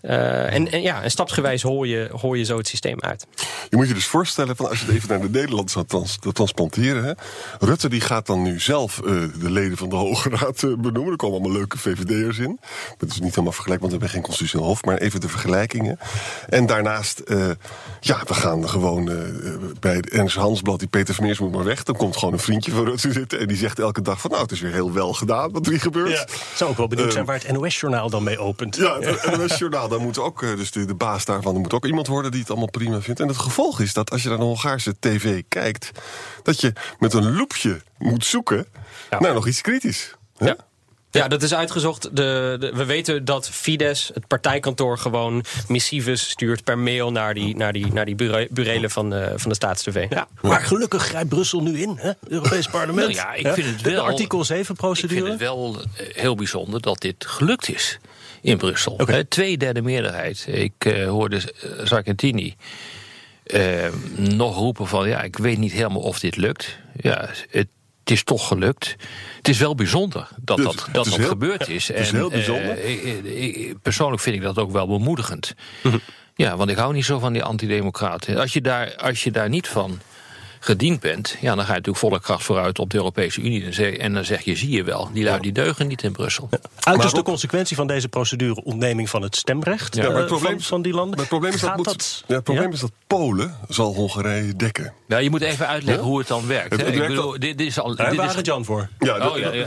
En, 0.00 0.70
en 0.70 0.82
ja, 0.82 1.02
en 1.02 1.10
stapsgewijs 1.10 1.62
hoor 1.62 1.86
je, 1.86 2.08
hoor 2.20 2.38
je 2.38 2.44
zo 2.44 2.56
het 2.56 2.68
systeem 2.68 3.00
uit. 3.00 3.26
Je 3.70 3.76
moet 3.76 3.88
je 3.88 3.94
dus 3.94 4.06
voorstellen, 4.06 4.56
van 4.56 4.68
als 4.68 4.80
je 4.80 4.86
het 4.86 4.94
even 4.94 5.08
naar 5.08 5.20
de 5.20 5.30
Nederland 5.30 5.70
zou 5.70 5.84
trans 5.86 6.18
transplanteren. 6.32 7.04
Hè? 7.04 7.12
Rutte 7.66 7.88
die 7.88 8.00
gaat 8.00 8.26
dan 8.26 8.42
nu 8.42 8.60
zelf 8.60 8.98
eh, 8.98 9.04
de 9.40 9.50
leden 9.50 9.76
van 9.76 9.88
de 9.88 9.96
Hoge 9.96 10.28
Raad 10.28 10.62
eh, 10.62 10.74
benoemen. 10.74 11.10
Er 11.10 11.16
komen 11.16 11.38
allemaal 11.38 11.56
leuke 11.56 11.78
VVD'ers 11.78 12.38
in. 12.38 12.58
Dat 12.98 13.08
is 13.08 13.20
niet 13.20 13.30
helemaal 13.30 13.52
vergelijkbaar, 13.52 13.90
want 13.90 13.92
we 13.92 13.98
hebben 13.98 14.08
geen 14.08 14.22
constitutioneel 14.22 14.66
hof. 14.66 14.84
Maar 14.84 14.98
even 14.98 15.20
de 15.20 15.28
vergelijkingen. 15.28 15.98
En 16.48 16.66
daarnaast, 16.66 17.18
eh, 17.18 17.50
ja, 18.00 18.22
we 18.26 18.34
gaan 18.34 18.68
gewoon 18.68 19.10
eh, 19.10 19.16
bij 19.80 19.94
het 19.94 20.10
Ernst 20.10 20.36
Hansblad, 20.36 20.78
die 20.78 20.88
Peter 20.88 21.14
Vermeers 21.14 21.38
moet 21.38 21.52
maar 21.52 21.64
weg. 21.64 21.82
Dan 21.82 21.96
komt 21.96 22.16
gewoon 22.16 22.34
een 22.34 22.40
vriendje 22.40 22.70
van 22.70 22.84
Rutte 22.84 23.12
zitten. 23.12 23.40
En 23.40 23.48
die 23.48 23.56
zegt 23.56 23.78
elke 23.78 24.02
dag 24.02 24.20
van, 24.20 24.30
nou, 24.30 24.42
het 24.42 24.52
is 24.52 24.60
weer 24.60 24.72
heel 24.72 24.92
wel 24.92 25.12
gedaan 25.12 25.52
wat 25.52 25.66
er 25.66 25.72
hier 25.72 25.80
gebeurt. 25.80 26.10
Ja. 26.10 26.26
Zou 26.54 26.70
ook 26.70 26.76
wel 26.76 26.88
benieuwd 26.88 27.12
zijn 27.12 27.24
Ehm, 27.26 27.32
waar 27.32 27.42
het 27.46 27.60
NOS-journaal 27.60 28.10
dan 28.10 28.22
mee 28.22 28.38
opent. 28.38 28.76
Ja, 28.76 28.98
het 29.00 29.36
NOS 29.36 29.58
Journaal, 29.58 29.88
daar 29.88 30.00
moet 30.00 30.18
ook, 30.18 30.42
eh, 30.42 30.56
dus 30.56 30.70
de, 30.70 30.84
de 30.84 30.94
baas 30.94 31.24
daarvan, 31.24 31.54
er 31.54 31.60
moet 31.60 31.72
ook 31.72 31.86
iemand 31.86 32.03
worden 32.06 32.30
die 32.30 32.40
het 32.40 32.50
allemaal 32.50 32.70
prima 32.70 33.00
vindt. 33.00 33.20
En 33.20 33.28
het 33.28 33.38
gevolg 33.38 33.80
is 33.80 33.92
dat 33.92 34.10
als 34.10 34.22
je 34.22 34.28
naar 34.28 34.38
de 34.38 34.44
Hongaarse 34.44 34.96
tv 35.00 35.42
kijkt, 35.48 35.90
dat 36.42 36.60
je 36.60 36.72
met 36.98 37.12
een 37.12 37.36
loepje 37.36 37.82
moet 37.98 38.24
zoeken 38.24 38.66
naar 39.18 39.34
nog 39.34 39.46
iets 39.46 39.60
kritisch. 39.60 40.14
Hè? 40.36 40.46
Ja. 40.46 40.56
Ja, 41.14 41.28
dat 41.28 41.42
is 41.42 41.54
uitgezocht. 41.54 42.02
De, 42.02 42.56
de- 42.60 42.70
we 42.74 42.84
weten 42.84 43.24
dat 43.24 43.48
Fidesz, 43.50 44.10
het 44.14 44.26
partijkantoor, 44.26 44.98
gewoon 44.98 45.44
missives 45.68 46.28
stuurt 46.30 46.64
per 46.64 46.78
mail 46.78 47.12
naar 47.12 47.34
die, 47.34 47.56
naar 47.56 47.72
die, 47.72 47.92
naar 47.92 48.04
die 48.04 48.14
bure- 48.14 48.48
burelen 48.50 48.90
van 48.90 49.10
de, 49.10 49.32
van 49.36 49.48
de 49.48 49.54
Staatstv. 49.54 50.06
Ja, 50.10 50.28
maar 50.40 50.60
gelukkig 50.60 51.02
grijpt 51.06 51.28
Brussel 51.28 51.62
nu 51.62 51.80
in, 51.80 51.94
hè? 51.96 52.12
Europees 52.28 52.66
parlement. 52.66 53.06
Nou 53.08 53.12
ja, 53.14 53.34
ik 53.34 53.46
vind 53.54 53.66
het 53.66 53.84
De 53.84 53.90
wel- 53.90 54.04
artikel 54.04 54.40
Ik 54.54 54.66
7-procedure. 54.66 55.20
vind 55.20 55.28
het 55.32 55.40
wel 55.40 55.76
eh, 55.96 56.06
heel 56.16 56.34
bijzonder 56.34 56.80
dat 56.80 57.00
dit 57.00 57.24
gelukt 57.26 57.68
is 57.68 57.98
in 58.42 58.56
Brussel. 58.56 59.00
Hè, 59.04 59.24
Twee 59.24 59.56
derde 59.56 59.82
meerderheid. 59.82 60.44
Ik 60.48 60.72
eh, 60.78 61.08
hoorde 61.08 61.36
eh, 61.36 61.70
Sargentini 61.86 62.54
nog 64.16 64.56
roepen 64.56 64.86
van... 64.86 65.08
ja, 65.08 65.22
ik 65.22 65.36
weet 65.36 65.58
niet 65.58 65.72
helemaal 65.72 66.02
of 66.02 66.18
dit 66.20 66.36
lukt. 66.36 66.78
Ja, 66.96 67.28
het, 67.50 67.68
het 68.04 68.10
is 68.12 68.22
toch 68.24 68.46
gelukt. 68.48 68.96
Het 69.36 69.48
is 69.48 69.58
wel 69.58 69.74
bijzonder 69.74 70.28
dat 70.40 70.56
Dus 70.56 70.66
dat, 70.66 70.88
dat, 70.92 71.04
is 71.06 71.10
dat 71.12 71.20
heel- 71.20 71.28
gebeurd 71.28 71.68
is. 71.68 71.88
het 71.88 71.98
is 71.98 72.08
En, 72.10 72.16
heel 72.16 72.30
bijzonder. 72.30 72.78
eh, 72.78 72.90
ik- 72.92 73.24
ik- 73.24 73.56
ik- 73.56 73.82
persoonlijk 73.82 74.22
vind 74.22 74.36
ik 74.36 74.42
dat 74.42 74.58
ook 74.58 74.72
wel 74.72 74.86
bemoedigend. 74.86 75.54
Mhm. 75.82 75.96
Ja, 76.34 76.56
want 76.56 76.70
ik 76.70 76.76
hou 76.76 76.92
niet 76.92 77.04
zo 77.04 77.18
van 77.18 77.32
die 77.32 77.42
antidemocraten. 77.44 78.38
Als 78.38 78.52
je 78.52 78.60
daar, 78.60 78.96
als 78.96 79.24
je 79.24 79.30
daar 79.30 79.48
niet 79.48 79.68
van 79.68 80.00
gediend 80.64 81.00
bent... 81.00 81.36
Ja, 81.40 81.48
dan 81.54 81.58
ga 81.64 81.70
je 81.70 81.78
natuurlijk 81.78 81.96
volle 81.98 82.20
kracht 82.20 82.42
vooruit 82.44 82.78
op 82.78 82.90
de 82.90 82.96
Europese 82.96 83.40
Unie. 83.40 83.64
En 83.64 83.74
zeg- 83.74 83.94
En 83.96 84.14
dan 84.14 84.24
zeg 84.24 84.40
je, 84.42 84.56
zie 84.56 84.70
je 84.70 84.84
wel, 84.84 85.10
die 85.12 85.24
lui 85.24 85.40
die 85.40 85.52
deugen 85.52 85.86
niet 85.86 86.02
in 86.02 86.12
Brussel. 86.12 86.48
Uiterste 86.80 87.16
Rob- 87.16 87.26
consequentie 87.26 87.76
van 87.76 87.86
deze 87.86 88.08
procedure 88.08 88.64
ontneming 88.64 89.10
van 89.10 89.22
het 89.22 89.36
stemrecht 89.36 89.94
Ja, 89.96 90.02
maar 90.02 90.10
eh, 90.10 90.16
het 90.16 90.26
probleem, 90.26 90.52
van, 90.52 90.60
van 90.62 90.82
die 90.82 90.92
landen. 90.92 91.10
maar 91.10 91.18
het 91.20 91.28
probleem 91.28 91.52
is 91.52 91.60
dat, 91.60 91.68
Gaat 91.68 91.76
moet- 91.78 91.86
dat- 91.86 92.24
ja, 92.26 92.34
het 92.34 92.44
probleem 92.44 92.66
Ja? 92.66 92.72
is 92.72 92.80
dat 92.80 92.92
Polen 93.06 93.56
zal 93.68 93.94
Hongarije 93.94 94.56
dekken. 94.56 94.92
Nou, 95.08 95.22
je 95.22 95.30
moet 95.30 95.40
even 95.40 95.66
uitleggen 95.66 96.02
Ja? 96.04 96.08
hoe 96.10 96.18
het 96.18 96.28
dan 96.28 96.46
werkt. 96.46 96.70
Het- 96.70 96.80
hè. 96.80 96.86
het 96.86 96.94
Ik 96.94 97.00
werkt 97.00 97.14
bedoel, 97.14 97.32
al- 97.32 97.38
dit, 97.38 97.58
dit 97.58 97.66
is 97.66 97.78
al. 97.80 97.94
Daar 97.94 98.10
dit 98.10 98.20
we 98.20 98.26
is, 98.40 98.46
Jan 98.46 98.64
voor. 98.64 98.88
Ja, 98.98 99.14
Oh, 99.16 99.22
dat- 99.22 99.34
ja, 99.38 99.52
ja, 99.52 99.52
ja, 99.52 99.64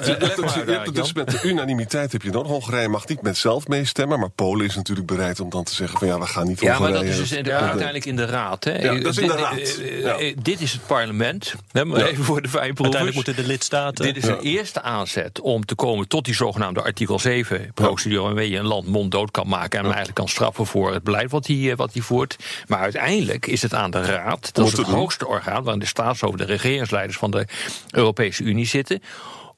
maar, 0.65 0.83
het 0.85 0.95
dus 0.95 1.13
met 1.13 1.29
de 1.31 1.39
unanimiteit 1.43 2.11
heb 2.11 2.21
je 2.21 2.29
nodig. 2.29 2.51
Hongarije 2.51 2.87
mag 2.87 3.07
niet 3.07 3.21
met 3.21 3.37
zelf 3.37 3.67
meestemmen, 3.67 4.19
maar 4.19 4.29
Polen 4.29 4.65
is 4.65 4.75
natuurlijk 4.75 5.07
bereid 5.07 5.39
om 5.39 5.49
dan 5.49 5.63
te 5.63 5.73
zeggen 5.75 5.99
van 5.99 6.07
ja, 6.07 6.19
we 6.19 6.25
gaan 6.25 6.47
niet 6.47 6.59
Ja, 6.59 6.67
maar 6.67 6.77
Hongarije. 6.77 7.03
dat 7.03 7.13
is 7.13 7.17
dus 7.29 7.37
in 7.37 7.43
de- 7.43 7.49
Ja. 7.49 7.59
uiteindelijk 7.59 8.05
in 8.05 8.15
de 8.15 8.25
raad. 8.25 8.63
Hè. 8.63 8.71
Ja, 8.81 8.93
dat 8.93 9.11
is 9.11 9.17
in 9.17 9.27
de 9.27 9.33
raad. 9.35 9.57
eh, 9.57 10.01
Ja. 10.01 10.17
eh, 10.17 10.35
Dit 10.41 10.61
is 10.61 10.71
het 10.71 10.86
parlement. 10.87 11.55
Hè, 11.71 11.85
maar. 11.85 12.05
Even 12.05 12.23
voor 12.23 12.41
de 12.41 12.49
fijnproevers. 12.49 12.97
Uiteindelijk 12.97 13.15
moeten 13.15 13.35
de 13.35 13.51
lidstaten... 13.51 14.05
Dit 14.05 14.17
is 14.17 14.23
een 14.23 14.39
eerste 14.39 14.81
aanzet 14.81 15.39
om 15.39 15.65
te 15.65 15.75
komen 15.75 16.07
tot 16.07 16.25
die 16.25 16.33
zogenaamde 16.33 16.81
artikel 16.81 17.19
7-procedure... 17.19 18.21
waarmee 18.21 18.49
je 18.49 18.57
een 18.57 18.65
land 18.65 18.87
monddood 18.87 19.31
kan 19.31 19.47
maken 19.47 19.71
en 19.71 19.85
hem 19.85 19.93
eigenlijk 19.93 20.15
kan 20.15 20.27
straffen 20.27 20.65
voor 20.65 20.93
het 20.93 21.03
beleid 21.03 21.31
wat 21.31 21.47
hij, 21.47 21.71
eh, 21.71 21.77
wat 21.77 21.93
hij 21.93 22.01
voert. 22.01 22.35
Maar 22.67 22.79
uiteindelijk 22.79 23.45
is 23.45 23.61
het 23.61 23.73
aan 23.73 23.91
de 23.91 24.01
Raad, 24.01 24.53
dat 24.53 24.67
is 24.67 24.77
het 24.77 24.87
hoogste 24.87 25.27
orgaan... 25.27 25.63
waarin 25.63 25.79
de 25.79 25.85
staatshoofden, 25.87 26.47
de 26.47 26.53
regeringsleiders 26.53 27.17
van 27.17 27.31
de 27.31 27.47
Europese 27.91 28.43
Unie 28.43 28.65
zitten 28.65 29.01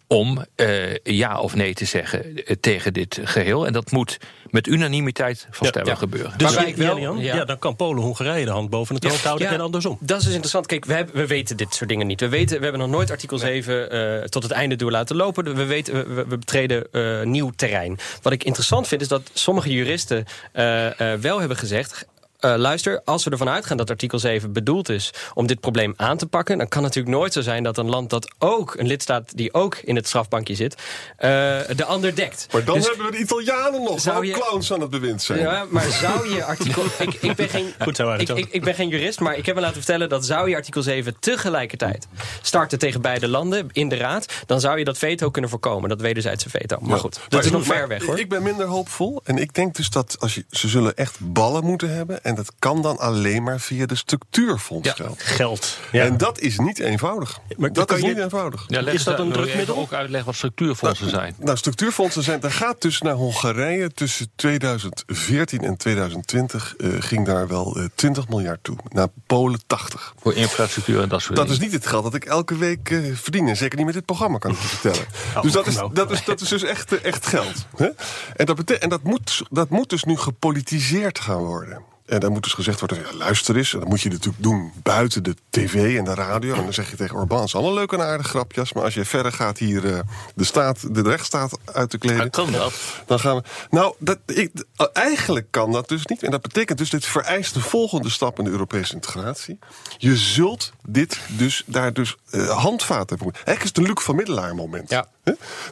om 0.10 0.46
eh, 0.56 0.96
ja 1.04 1.40
of 1.40 1.56
nee 1.56 1.74
te 1.74 1.86
zeggen 1.86 2.46
eh, 2.46 2.56
tegen 2.60 2.94
dit 2.94 3.20
geheel. 3.24 3.66
En 3.66 3.74
dat 3.74 3.92
moet 3.92 4.18
met 4.52 4.68
unanimiteit 4.68 5.48
van 5.52 5.58
Ja, 5.66 5.68
stemmen 5.68 5.92
ja. 5.94 5.98
gebeuren. 6.00 6.34
Dus 6.38 6.56
ik 6.56 6.76
wel- 6.76 6.98
ja. 6.98 7.14
ja. 7.36 7.46
dan 7.46 7.60
kan 7.60 7.76
Polen 7.76 8.04
Hongarije 8.04 8.46
de 8.46 8.52
hand 8.52 8.70
boven 8.70 8.96
het 8.96 9.04
hoofd 9.04 9.24
houden 9.24 9.48
Ja, 9.48 9.54
en 9.54 9.62
andersom. 9.62 9.98
Dat 10.00 10.18
is 10.18 10.24
dus 10.24 10.32
interessant. 10.34 10.66
Kijk, 10.66 10.86
we, 10.86 10.94
hebben, 10.94 11.16
we 11.16 11.28
weten 11.28 11.58
dit 11.58 11.74
soort 11.74 11.90
dingen 11.90 12.08
niet. 12.08 12.20
We, 12.20 12.30
weten, 12.30 12.58
we 12.58 12.64
hebben 12.64 12.82
nog 12.82 12.90
nooit 12.90 13.12
artikel 13.12 13.38
7 13.38 13.92
eh, 13.92 14.24
tot 14.24 14.44
het 14.44 14.52
einde 14.52 14.76
door 14.76 14.92
laten 14.92 15.16
lopen. 15.16 15.56
We, 15.56 15.66
weten, 15.66 16.16
we- 16.16 16.26
betreden 16.26 16.84
eh, 16.92 17.22
nieuw 17.24 17.52
terrein. 17.56 17.98
Wat 18.22 18.34
ik 18.34 18.44
interessant 18.44 18.88
vind, 18.88 19.02
is 19.02 19.08
dat 19.08 19.22
sommige 19.34 19.70
juristen 19.72 20.26
eh, 20.52 21.14
eh, 21.14 21.20
wel 21.20 21.40
hebben 21.40 21.58
gezegd... 21.58 22.06
eh, 22.40 22.54
luister, 22.56 23.02
als 23.06 23.24
we 23.24 23.30
ervan 23.32 23.50
uitgaan 23.50 23.78
dat 23.78 23.90
artikel 23.90 24.20
7 24.20 24.54
bedoeld 24.54 24.90
is 24.90 25.14
om 25.34 25.48
dit 25.48 25.60
probleem 25.60 25.94
aan 25.98 26.18
te 26.18 26.26
pakken, 26.28 26.58
dan 26.58 26.68
kan 26.68 26.84
het 26.84 26.94
natuurlijk 26.96 27.22
nooit 27.22 27.34
zo 27.34 27.42
zijn 27.42 27.64
dat 27.64 27.78
een 27.78 27.90
land 27.90 28.10
dat 28.10 28.32
ook, 28.40 28.76
een 28.78 28.88
lidstaat 28.88 29.38
die 29.38 29.54
ook 29.54 29.76
in 29.76 29.96
het 29.96 30.08
strafbankje 30.08 30.56
zit, 30.56 30.76
eh, 31.18 31.30
de 31.76 31.86
ander 31.86 32.16
dekt. 32.16 32.48
Maar 32.52 32.64
dan 32.64 32.76
Dus- 32.76 32.88
hebben 32.88 33.06
we 33.06 33.12
de 33.12 33.18
Italianen 33.18 33.84
nog, 33.84 34.00
Zou 34.00 34.26
je- 34.26 34.32
clowns 34.34 34.74
aan 34.74 34.82
het 34.82 34.90
bewind 34.90 35.22
zijn. 35.22 35.40
Ja, 35.40 35.66
maar 35.70 35.84
zou 35.92 36.34
je 36.34 36.44
artikel... 36.44 36.84
ik, 37.00 37.14
ik, 37.14 37.36
ben 37.36 37.50
geen, 37.50 37.74
Goed 37.80 37.96
zo, 37.96 38.10
Arend 38.10 38.30
ik, 38.30 38.38
ik, 38.38 38.48
ik 38.52 38.64
ben 38.64 38.76
geen 38.76 38.88
jurist, 38.90 39.20
maar 39.20 39.38
ik 39.38 39.46
heb 39.46 39.56
me 39.56 39.62
laten 39.62 39.78
vertellen... 39.78 40.10
dat 40.10 40.26
zou 40.26 40.50
je 40.50 40.56
artikel 40.56 40.82
7 40.82 41.20
tegelijkertijd 41.20 42.08
starten 42.42 42.80
tegen 42.80 43.02
beide 43.02 43.28
landen 43.28 43.68
in 43.72 43.90
de 43.90 43.96
Raad... 43.98 44.34
dan 44.46 44.60
zou 44.60 44.78
je 44.78 44.84
dat 44.86 44.98
veto 44.98 45.30
kunnen 45.30 45.50
voorkomen, 45.50 45.90
dat 45.90 46.02
wederzijdse 46.02 46.50
veto. 46.50 46.78
Maar 46.82 46.90
Ja. 46.96 46.98
goed, 46.98 47.14
dat 47.14 47.32
Maar 47.32 47.44
is 47.44 47.52
nog 47.52 47.68
maar 47.68 47.78
ver 47.78 47.88
weg, 47.88 48.06
hoor. 48.06 48.20
Ik 48.20 48.30
ben 48.30 48.44
minder 48.44 48.66
hoopvol. 48.66 49.22
En 49.24 49.38
ik 49.38 49.54
denk 49.54 49.76
dus 49.76 49.90
dat 49.90 50.16
als 50.20 50.36
je, 50.36 50.46
ze 50.50 50.68
zullen 50.68 50.96
echt 50.96 51.18
ballen 51.22 51.64
moeten 51.66 51.90
hebben. 51.96 52.24
En 52.30 52.36
dat 52.36 52.52
kan 52.60 52.82
dan 52.82 52.98
alleen 52.98 53.44
maar 53.44 53.60
via 53.60 53.86
de 53.86 53.96
structuurfonds 53.96 54.88
Ja, 54.88 54.94
geld. 54.94 55.22
geld. 55.22 55.78
Ja. 55.92 56.04
En 56.04 56.18
dat 56.18 56.40
is 56.40 56.58
niet 56.60 56.80
eenvoudig. 56.80 57.40
Maar 57.58 57.74
dat 57.74 57.86
kan 57.88 57.98
is 57.98 58.04
je- 58.04 58.10
niet 58.10 58.18
eenvoudig. 58.18 58.64
Ja, 58.68 58.80
Is 58.88 59.04
dat 59.04 59.20
een 59.20 59.32
drukmiddel? 59.32 59.76
ook 59.78 59.94
uitleggen 59.94 60.26
wat 60.26 60.36
structuurfondsen 60.36 61.10
zijn? 61.10 61.36
Nou, 61.38 61.58
structuurfondsen 61.58 62.24
zijn. 62.24 62.40
Daar 62.40 62.52
gaat 62.52 62.82
dus 62.82 63.02
naar 63.02 63.14
Hongarije 63.14 63.90
tussen 63.92 64.32
2014 64.36 65.62
en 65.64 65.78
2020 65.78 66.76
eh, 66.78 66.90
ging 67.00 67.26
daar 67.26 67.48
wel 67.48 67.76
eh, 67.78 67.84
20 67.96 68.28
miljard 68.28 68.64
toe. 68.64 68.76
Naar 68.90 69.08
Polen 69.28 69.60
80. 69.68 70.14
Voor 70.22 70.34
infrastructuur 70.34 71.02
en 71.02 71.10
dat 71.10 71.22
soort 71.22 71.36
Dat 71.36 71.50
is 71.50 71.60
niet 71.60 71.72
het 71.72 71.88
geld 71.88 72.04
dat 72.04 72.14
ik 72.14 72.26
elke 72.26 72.58
week 72.58 72.90
eh, 72.90 73.00
verdien. 73.14 73.48
En 73.48 73.58
zeker 73.58 73.78
niet 73.78 73.86
met 73.86 73.96
dit 73.96 74.06
programma, 74.06 74.38
kan 74.38 74.52
ik 74.52 74.58
je 74.62 74.68
vertellen. 74.68 75.06
dus 75.42 75.52
dat 75.52 75.68
is, 75.68 75.76
nou. 75.76 75.94
dat 75.94 76.12
is, 76.12 76.24
dat 76.26 76.42
is 76.42 76.48
dus 76.50 76.64
echt, 76.64 76.92
eh, 76.94 77.04
echt 77.04 77.26
geld. 77.28 77.66
Hè? 77.76 77.88
En, 78.36 78.46
dat, 78.46 78.56
bete- 78.56 78.78
en 78.78 78.90
dat, 78.90 79.04
moet, 79.04 79.42
dat 79.50 79.70
moet 79.70 79.90
dus 79.90 80.04
nu 80.04 80.18
gepolitiseerd 80.18 81.20
gaan 81.20 81.44
worden. 81.44 81.82
En 82.10 82.20
dan 82.20 82.32
moet 82.32 82.44
dus 82.44 82.54
gezegd 82.54 82.80
worden, 82.80 82.98
ja, 82.98 83.18
luister 83.18 83.58
eens. 83.58 83.74
En 83.74 83.80
dat 83.80 83.90
moet 83.90 84.02
je 84.02 84.10
natuurlijk 84.10 84.44
doen 84.44 84.72
buiten 84.84 85.24
de 85.24 85.36
tv 85.50 85.98
en 85.98 86.04
de 86.04 86.14
radio. 86.14 86.56
En 86.56 86.64
dan 86.64 86.74
zeg 86.74 86.90
je 86.90 86.96
tegen 86.96 87.16
Orbán, 87.16 87.38
het 87.38 87.48
is 87.48 87.56
allemaal 87.56 87.74
leuk 87.74 87.92
en 87.92 88.02
aardig 88.02 88.28
grapjes. 88.28 88.74
Maar 88.74 88.84
als 88.84 88.94
je 88.94 89.06
verder 89.06 89.32
gaat 89.32 89.58
hier 89.58 89.94
eh, 89.94 90.00
de, 90.36 90.44
staat, 90.44 90.96
de 90.96 91.02
rechtsstaat 91.02 91.58
uit 91.66 91.90
te 91.90 91.98
kleden... 91.98 92.24
Ja, 92.24 92.30
kan 92.30 92.52
dat? 92.52 92.74
Dan 93.06 93.20
gaan 93.20 93.36
we. 93.36 93.44
Nou, 93.70 93.94
dat, 94.00 94.20
ik, 94.26 94.52
eigenlijk 94.94 95.48
kan 95.50 95.72
dat 95.72 95.88
dus 95.88 96.06
niet. 96.06 96.24
En 96.24 96.32
dat 96.32 96.42
betekent 96.42 96.78
dus, 96.78 96.90
dit 96.90 97.06
vereist 97.06 97.54
de 97.54 97.62
volgende 97.62 98.10
stap 98.10 98.38
in 98.40 98.44
de 98.44 98.52
Europese 98.52 98.94
integratie. 98.94 99.60
Je 99.98 100.18
zult 100.18 100.72
dit 100.88 101.20
dus 101.28 101.64
daar 101.66 101.94
dus 101.94 102.16
eh, 102.30 102.50
handvaten 102.50 103.18
hebben. 103.18 103.34
Eigenlijk 103.34 103.64
is 103.64 103.68
het 103.68 103.78
een 103.78 103.84
Luc 103.84 104.04
van 104.04 104.16
Middelaar 104.16 104.56
moment. 104.56 104.90
Ja. 104.90 105.08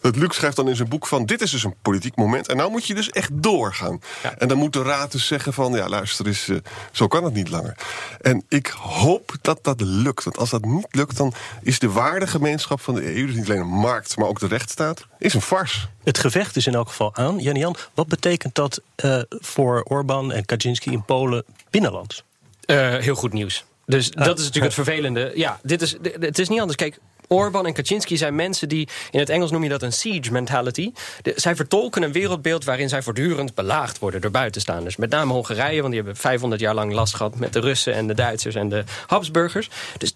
Dat 0.01 0.15
Luc 0.15 0.35
schrijft 0.35 0.55
dan 0.55 0.69
in 0.69 0.75
zijn 0.75 0.89
boek 0.89 1.07
van... 1.07 1.25
dit 1.25 1.41
is 1.41 1.51
dus 1.51 1.63
een 1.63 1.75
politiek 1.81 2.15
moment 2.15 2.47
en 2.47 2.57
nou 2.57 2.71
moet 2.71 2.85
je 2.85 2.93
dus 2.93 3.09
echt 3.09 3.29
doorgaan. 3.33 4.01
En 4.37 4.47
dan 4.47 4.57
moet 4.57 4.73
de 4.73 4.81
raad 4.81 5.11
dus 5.11 5.27
zeggen 5.27 5.53
van... 5.53 5.73
ja, 5.73 5.87
luister 5.89 6.27
eens, 6.27 6.47
eh, 6.47 6.57
zo 6.91 7.07
kan 7.07 7.23
het 7.23 7.33
niet 7.33 7.49
langer. 7.49 7.75
En 8.21 8.43
ik 8.49 8.67
hoop 8.67 9.35
dat 9.41 9.59
dat 9.61 9.81
lukt. 9.81 10.23
Want 10.23 10.37
als 10.37 10.49
dat 10.49 10.65
niet 10.65 10.87
lukt, 10.91 11.17
dan 11.17 11.33
is 11.61 11.79
de 11.79 11.89
waardegemeenschap 11.89 12.81
van 12.81 12.95
de 12.95 13.15
EU... 13.15 13.25
dus 13.25 13.35
niet 13.35 13.49
alleen 13.49 13.61
een 13.61 13.67
markt, 13.67 14.17
maar 14.17 14.27
ook 14.27 14.39
de 14.39 14.47
rechtsstaat... 14.47 15.07
is 15.17 15.33
een 15.33 15.41
farce. 15.41 15.87
Het 16.03 16.17
gevecht 16.17 16.55
is 16.55 16.67
in 16.67 16.73
elk 16.73 16.87
geval 16.87 17.15
aan. 17.15 17.39
Jan 17.39 17.55
Jan, 17.55 17.75
wat 17.93 18.07
betekent 18.07 18.55
dat 18.55 18.81
eh, 18.95 19.21
voor 19.29 19.83
Orbán 19.83 20.31
en 20.31 20.45
Kaczynski 20.45 20.91
in 20.91 21.05
Polen 21.05 21.43
binnenlands? 21.69 22.23
Eh, 22.65 22.95
heel 22.95 23.15
goed 23.15 23.33
nieuws. 23.33 23.65
Dus 23.85 24.11
dat 24.11 24.39
is 24.39 24.45
natuurlijk 24.45 24.75
het 24.75 24.85
vervelende. 24.85 25.31
Ja, 25.35 25.59
dit 25.63 25.81
is, 25.81 25.97
het 26.01 26.39
is 26.39 26.49
niet 26.49 26.59
anders. 26.59 26.77
Kijk, 26.77 26.99
Orbán 27.27 27.65
en 27.65 27.73
Kaczynski 27.73 28.17
zijn 28.17 28.35
mensen 28.35 28.69
die... 28.69 28.87
in 29.11 29.19
het 29.19 29.29
Engels 29.29 29.51
noem 29.51 29.63
je 29.63 29.69
dat 29.69 29.81
een 29.81 29.93
siege 29.93 30.31
mentality. 30.31 30.91
Zij 31.35 31.55
vertolken 31.55 32.03
een 32.03 32.11
wereldbeeld 32.11 32.63
waarin 32.63 32.89
zij 32.89 33.01
voortdurend 33.01 33.55
belaagd 33.55 33.99
worden... 33.99 34.21
door 34.21 34.31
buitenstaanders. 34.31 34.95
Met 34.95 35.09
name 35.09 35.33
Hongarije, 35.33 35.77
want 35.81 35.93
die 35.93 36.01
hebben 36.03 36.15
500 36.21 36.61
jaar 36.61 36.73
lang 36.73 36.93
last 36.93 37.15
gehad... 37.15 37.35
met 37.35 37.53
de 37.53 37.59
Russen 37.59 37.93
en 37.93 38.07
de 38.07 38.13
Duitsers 38.13 38.55
en 38.55 38.69
de 38.69 38.83
Habsburgers. 39.07 39.69
Dus 39.97 40.11
d- 40.11 40.15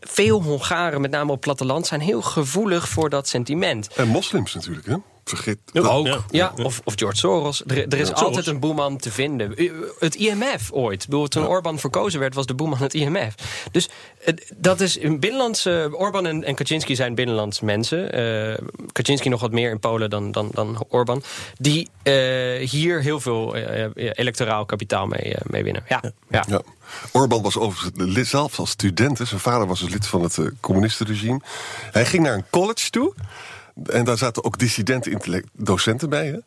veel 0.00 0.42
Hongaren, 0.42 1.00
met 1.00 1.10
name 1.10 1.32
op 1.32 1.40
platteland... 1.40 1.86
zijn 1.86 2.00
heel 2.00 2.22
gevoelig 2.22 2.88
voor 2.88 3.10
dat 3.10 3.28
sentiment. 3.28 3.88
En 3.94 4.08
moslims 4.08 4.54
natuurlijk, 4.54 4.86
hè? 4.86 4.96
Vergeet 5.28 5.58
Ook. 5.74 6.18
Ja, 6.30 6.52
Of, 6.62 6.80
of 6.84 6.92
George 6.96 7.16
Soros. 7.18 7.62
Er, 7.66 7.88
er 7.88 7.98
is 7.98 8.08
Ja, 8.08 8.14
altijd 8.14 8.34
Soros. 8.34 8.46
een 8.46 8.60
boeman 8.60 8.96
te 8.96 9.10
vinden. 9.12 9.54
Het 9.98 10.14
IMF 10.14 10.72
ooit. 10.72 11.02
Ik 11.02 11.08
bedoel, 11.08 11.28
toen 11.28 11.46
Orbán 11.46 11.78
verkozen 11.78 12.20
werd, 12.20 12.34
was 12.34 12.46
de 12.46 12.54
boeman 12.54 12.78
het 12.78 12.94
IMF. 12.94 13.34
Dus 13.70 13.88
het- 14.18 14.52
dat 14.56 14.80
is 14.80 15.02
een 15.02 15.20
binnenlandse... 15.20 15.88
Orbán 15.92 16.26
en, 16.26 16.44
en 16.44 16.54
Kaczynski 16.54 16.94
zijn 16.94 17.14
binnenlands 17.14 17.60
mensen. 17.60 18.12
Eh 18.12 18.58
Kaczynski 18.92 19.28
nog 19.28 19.40
wat 19.40 19.52
meer 19.52 19.70
in 19.70 19.78
Polen 19.78 20.10
dan, 20.10 20.32
dan, 20.32 20.48
dan 20.52 20.84
Orbán. 20.88 21.22
Die 21.58 21.88
eh, 22.02 22.68
hier 22.68 23.00
heel 23.02 23.20
veel 23.20 23.54
eh, 23.56 23.84
eh, 23.84 23.90
electoraal 23.94 24.64
kapitaal 24.66 25.06
mee, 25.06 25.34
eh, 25.34 25.40
mee 25.50 25.64
winnen. 25.64 25.84
Ja, 25.88 26.02
ja. 26.30 26.44
Ja. 26.48 26.60
Orbán 27.12 27.42
was 27.42 27.56
overigens 27.56 28.30
zelf 28.30 28.58
als 28.58 28.70
student. 28.70 29.18
hè. 29.18 29.24
Zijn 29.24 29.40
vader 29.40 29.66
was 29.66 29.80
dus 29.80 29.90
lid 29.90 30.06
van 30.06 30.22
het 30.22 30.38
eh, 30.38 30.44
communistenregime. 30.60 31.40
Hij 31.92 32.04
ging 32.06 32.22
naar 32.22 32.34
een 32.34 32.44
college 32.50 32.90
toe. 32.90 33.14
En 33.86 34.04
daar 34.04 34.18
zaten 34.18 34.44
ook 34.44 34.58
dissidente 34.58 35.10
intellect- 35.10 35.48
docenten 35.52 36.08
bij. 36.10 36.26
Hè? 36.26 36.38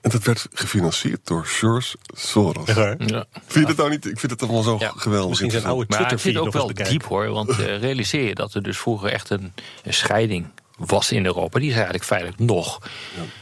En 0.00 0.10
dat 0.10 0.24
werd 0.24 0.46
gefinancierd 0.52 1.20
door 1.24 1.44
George 1.46 1.96
Soros. 2.16 2.74
Ja. 2.74 2.96
Vind 2.96 3.26
je 3.46 3.64
dat 3.64 3.76
nou 3.76 3.90
niet? 3.90 4.06
Ik 4.06 4.18
vind 4.18 4.32
het 4.32 4.42
allemaal 4.42 4.62
zo 4.62 4.78
geweldig. 4.78 5.28
Misschien 5.28 5.50
zijn 5.50 5.64
oude 5.64 5.86
Maar 5.88 6.10
het 6.10 6.20
zit 6.20 6.36
ook 6.36 6.44
nog 6.44 6.54
wel 6.54 6.88
diep 6.88 7.04
hoor. 7.04 7.28
Want 7.28 7.50
eh, 7.50 7.56
realiseer 7.86 8.28
je 8.28 8.34
dat 8.34 8.54
er 8.54 8.62
dus 8.62 8.78
vroeger 8.78 9.12
echt 9.12 9.30
een, 9.30 9.52
een 9.82 9.94
scheiding 9.94 10.46
was 10.76 11.12
in 11.12 11.24
Europa. 11.24 11.58
Die 11.58 11.68
is 11.68 11.74
eigenlijk 11.74 12.04
feitelijk 12.04 12.38
nog. 12.38 12.78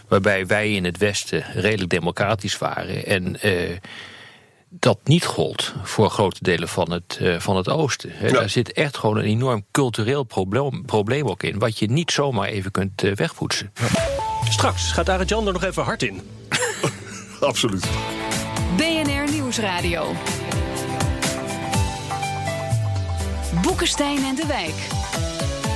Waarbij 0.09 0.47
wij 0.47 0.73
in 0.75 0.85
het 0.85 0.99
Westen 0.99 1.44
redelijk 1.54 1.90
democratisch 1.90 2.59
waren. 2.59 3.06
En 3.06 3.40
eh, 3.40 3.76
dat 4.71 4.99
niet 5.05 5.25
gold 5.25 5.75
voor 5.83 6.11
grote 6.11 6.39
delen 6.43 6.69
van 6.69 6.93
het, 6.93 7.19
eh, 7.21 7.41
van 7.41 7.57
het 7.57 7.69
Oosten. 7.69 8.12
Daar 8.33 8.50
zit 8.50 8.73
echt 8.73 8.97
gewoon 8.97 9.17
een 9.17 9.25
enorm 9.25 9.65
cultureel 9.71 10.23
probleem, 10.23 10.85
probleem 10.85 11.27
ook 11.27 11.43
in. 11.43 11.59
Wat 11.59 11.79
je 11.79 11.91
niet 11.91 12.11
zomaar 12.11 12.49
even 12.49 12.71
kunt 12.71 13.03
eh, 13.03 13.15
wegpoetsen. 13.15 13.73
Straks 14.49 14.93
gaat 14.93 15.09
Arend 15.09 15.29
Jan 15.29 15.47
er 15.47 15.53
nog 15.53 15.65
even 15.65 15.83
hard 15.83 16.03
in. 16.03 16.21
Absoluut. 17.41 17.89
BNR 18.77 19.31
Nieuwsradio. 19.31 20.15
Boekenstein 23.62 24.25
en 24.25 24.35
de 24.35 24.47
Wijk. 24.47 24.89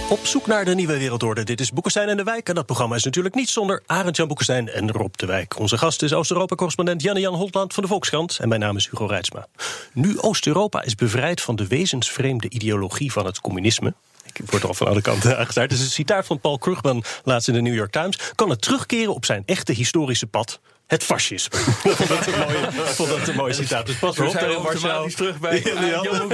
Op 0.09 0.27
zoek 0.27 0.47
naar 0.47 0.65
de 0.65 0.75
nieuwe 0.75 0.99
wereldorde. 0.99 1.45
Dit 1.45 1.61
is 1.61 1.73
Boekenstein 1.73 2.09
en 2.09 2.17
de 2.17 2.23
Wijk. 2.23 2.49
En 2.49 2.55
dat 2.55 2.67
programma 2.67 2.95
is 2.95 3.05
natuurlijk 3.05 3.35
niet 3.35 3.49
zonder 3.49 3.83
Arend-Jan 3.87 4.27
Boekenstein 4.27 4.69
en 4.69 4.93
Rob 4.93 5.15
de 5.15 5.27
Wijk. 5.27 5.59
Onze 5.59 5.79
gast 5.79 6.03
is 6.03 6.13
Oost-Europa-correspondent 6.13 7.03
Janne-Jan 7.03 7.35
Holtland 7.35 7.75
van 7.75 7.83
de 7.83 7.89
Volkskrant. 7.89 8.39
En 8.41 8.49
mijn 8.49 8.61
naam 8.61 8.77
is 8.77 8.89
Hugo 8.91 9.07
Reitsma. 9.07 9.47
Nu 9.93 10.21
Oost-Europa 10.21 10.83
is 10.83 10.95
bevrijd 10.95 11.41
van 11.41 11.57
de 11.57 11.67
wezensvreemde 11.67 12.49
ideologie 12.49 13.13
van 13.13 13.27
het 13.27 13.41
communisme. 13.41 13.95
Ik 14.33 14.51
word 14.51 14.63
er 14.63 14.69
al 14.69 14.75
van 14.75 14.87
alle 14.87 15.01
kanten 15.01 15.37
aangestaard. 15.39 15.71
Het 15.71 15.81
is 15.81 15.85
een 15.85 15.93
citaat 15.93 16.27
van 16.27 16.41
Paul 16.41 16.59
Krugman, 16.59 17.05
laatst 17.25 17.49
in 17.49 17.55
de 17.55 17.61
New 17.61 17.75
York 17.75 17.93
Times. 17.93 18.19
Kan 18.35 18.51
het 18.51 18.61
terugkeren 18.61 19.15
op 19.15 19.25
zijn 19.25 19.43
echte 19.47 19.73
historische 19.73 20.27
pad. 20.27 20.61
Het 20.87 21.05
fascisme. 21.05 21.59
Ik 21.85 21.97
vond 21.97 22.09
dat 22.09 22.27
een 22.27 22.39
mooie, 22.39 22.59
ik 22.59 22.73
vond 22.73 23.09
dat 23.09 23.29
een 23.29 23.35
mooi 23.35 23.55
citaat. 23.55 23.87
Dus 23.87 23.97
pas 23.97 24.17
maar 24.17 24.29
op 24.29 24.35
tegen 24.35 25.15
terug 25.15 25.39
bij. 25.39 25.63
Jan 25.91 26.33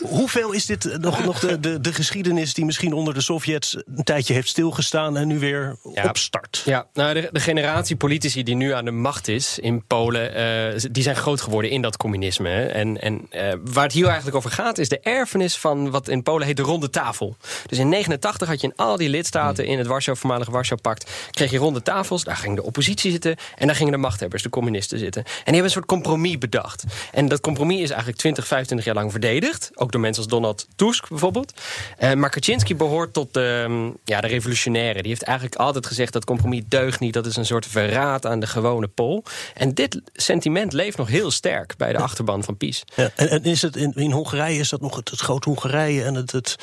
Hoeveel 0.18 0.52
is 0.52 0.66
dit 0.66 0.98
nog, 1.00 1.24
nog 1.24 1.38
de, 1.38 1.60
de, 1.60 1.80
de 1.80 1.92
geschiedenis 1.92 2.54
die 2.54 2.64
misschien 2.64 2.92
onder 2.92 3.14
de 3.14 3.20
Sovjets 3.20 3.74
een 3.74 4.04
tijdje 4.04 4.34
heeft 4.34 4.48
stilgestaan 4.48 5.16
en 5.16 5.26
nu 5.26 5.38
weer 5.38 5.76
opstart? 5.82 6.62
Ja, 6.64 6.86
nou, 6.92 7.14
de, 7.14 7.28
de 7.32 7.40
generatie 7.40 7.96
politici 7.96 8.42
die 8.42 8.54
nu 8.54 8.72
aan 8.72 8.84
de 8.84 8.90
macht 8.90 9.28
is 9.28 9.58
in 9.58 9.84
Polen, 9.86 10.34
eh, 10.34 10.80
die 10.90 11.02
zijn 11.02 11.16
groot 11.16 11.40
geworden 11.40 11.70
in 11.70 11.82
dat 11.82 11.96
communisme. 11.96 12.48
hè. 12.48 12.66
En, 12.66 13.00
en 13.00 13.26
eh, 13.30 13.52
waar 13.64 13.84
het 13.84 13.92
hier 13.92 14.06
eigenlijk 14.06 14.36
over 14.36 14.50
gaat, 14.50 14.78
is 14.78 14.88
de 14.88 15.00
erfenis 15.00 15.56
van 15.56 15.90
wat 15.90 16.08
in 16.08 16.22
Polen 16.22 16.46
heet 16.46 16.56
de 16.56 16.62
ronde 16.62 16.90
tafel. 16.90 17.36
Dus 17.66 17.78
in 17.78 17.88
89 17.88 18.48
had 18.48 18.60
je 18.60 18.66
in 18.66 18.76
al 18.76 18.96
die 18.96 19.08
lidstaten 19.08 19.66
in 19.66 19.78
het 19.78 19.86
Warschau, 19.86 20.16
voormalige 20.16 20.50
Warschau-pact, 20.50 21.10
kreeg 21.30 21.50
je 21.50 21.58
ronde 21.58 21.79
tafels. 21.82 22.24
Daar 22.24 22.36
ging 22.36 22.56
de 22.56 22.62
oppositie 22.62 23.10
zitten 23.10 23.36
en 23.56 23.66
daar 23.66 23.76
gingen 23.76 23.92
de 23.92 23.98
machthebbers, 23.98 24.42
de 24.42 24.48
communisten 24.48 24.98
zitten. 24.98 25.22
En 25.24 25.30
die 25.30 25.44
hebben 25.44 25.64
een 25.64 25.70
soort 25.70 25.86
compromis 25.86 26.38
bedacht. 26.38 26.84
En 27.12 27.28
dat 27.28 27.40
compromis 27.40 27.80
is 27.80 27.88
eigenlijk 27.88 28.18
20, 28.18 28.46
25 28.46 28.86
jaar 28.86 28.94
lang 28.94 29.10
verdedigd. 29.10 29.70
Ook 29.74 29.92
door 29.92 30.00
mensen 30.00 30.22
als 30.22 30.32
Donald 30.32 30.66
Tusk 30.76 31.08
bijvoorbeeld. 31.08 31.52
Eh, 31.96 32.12
maar 32.12 32.30
Kaczynski 32.30 32.76
behoort 32.76 33.12
tot 33.12 33.34
de, 33.34 33.64
mm, 33.68 33.96
ja, 34.04 34.20
de 34.20 34.26
revolutionaire. 34.26 35.00
Die 35.00 35.10
heeft 35.10 35.22
eigenlijk 35.22 35.56
altijd 35.56 35.86
gezegd 35.86 36.12
dat 36.12 36.24
compromis 36.24 36.62
deugt 36.68 37.00
niet. 37.00 37.12
Dat 37.12 37.26
is 37.26 37.36
een 37.36 37.46
soort 37.46 37.66
verraad 37.66 38.26
aan 38.26 38.40
de 38.40 38.46
gewone 38.46 38.88
Pool. 38.88 39.24
En 39.54 39.74
dit 39.74 40.00
sentiment 40.12 40.72
leeft 40.72 40.96
nog 40.96 41.08
heel 41.08 41.30
sterk 41.30 41.74
bij 41.76 41.92
de 41.92 41.98
achterban 41.98 42.44
van 42.44 42.56
PiS. 42.56 42.84
Ja, 42.94 43.10
en, 43.14 43.30
en 43.30 43.44
is 43.44 43.62
het 43.62 43.76
in, 43.76 43.92
in 43.94 44.10
Hongarije 44.10 44.58
is 44.58 44.68
dat 44.68 44.80
nog 44.80 44.96
het, 44.96 45.10
het 45.10 45.20
grote 45.20 45.48
Hongarije 45.48 46.04
en 46.04 46.14
het, 46.14 46.32
het, 46.32 46.56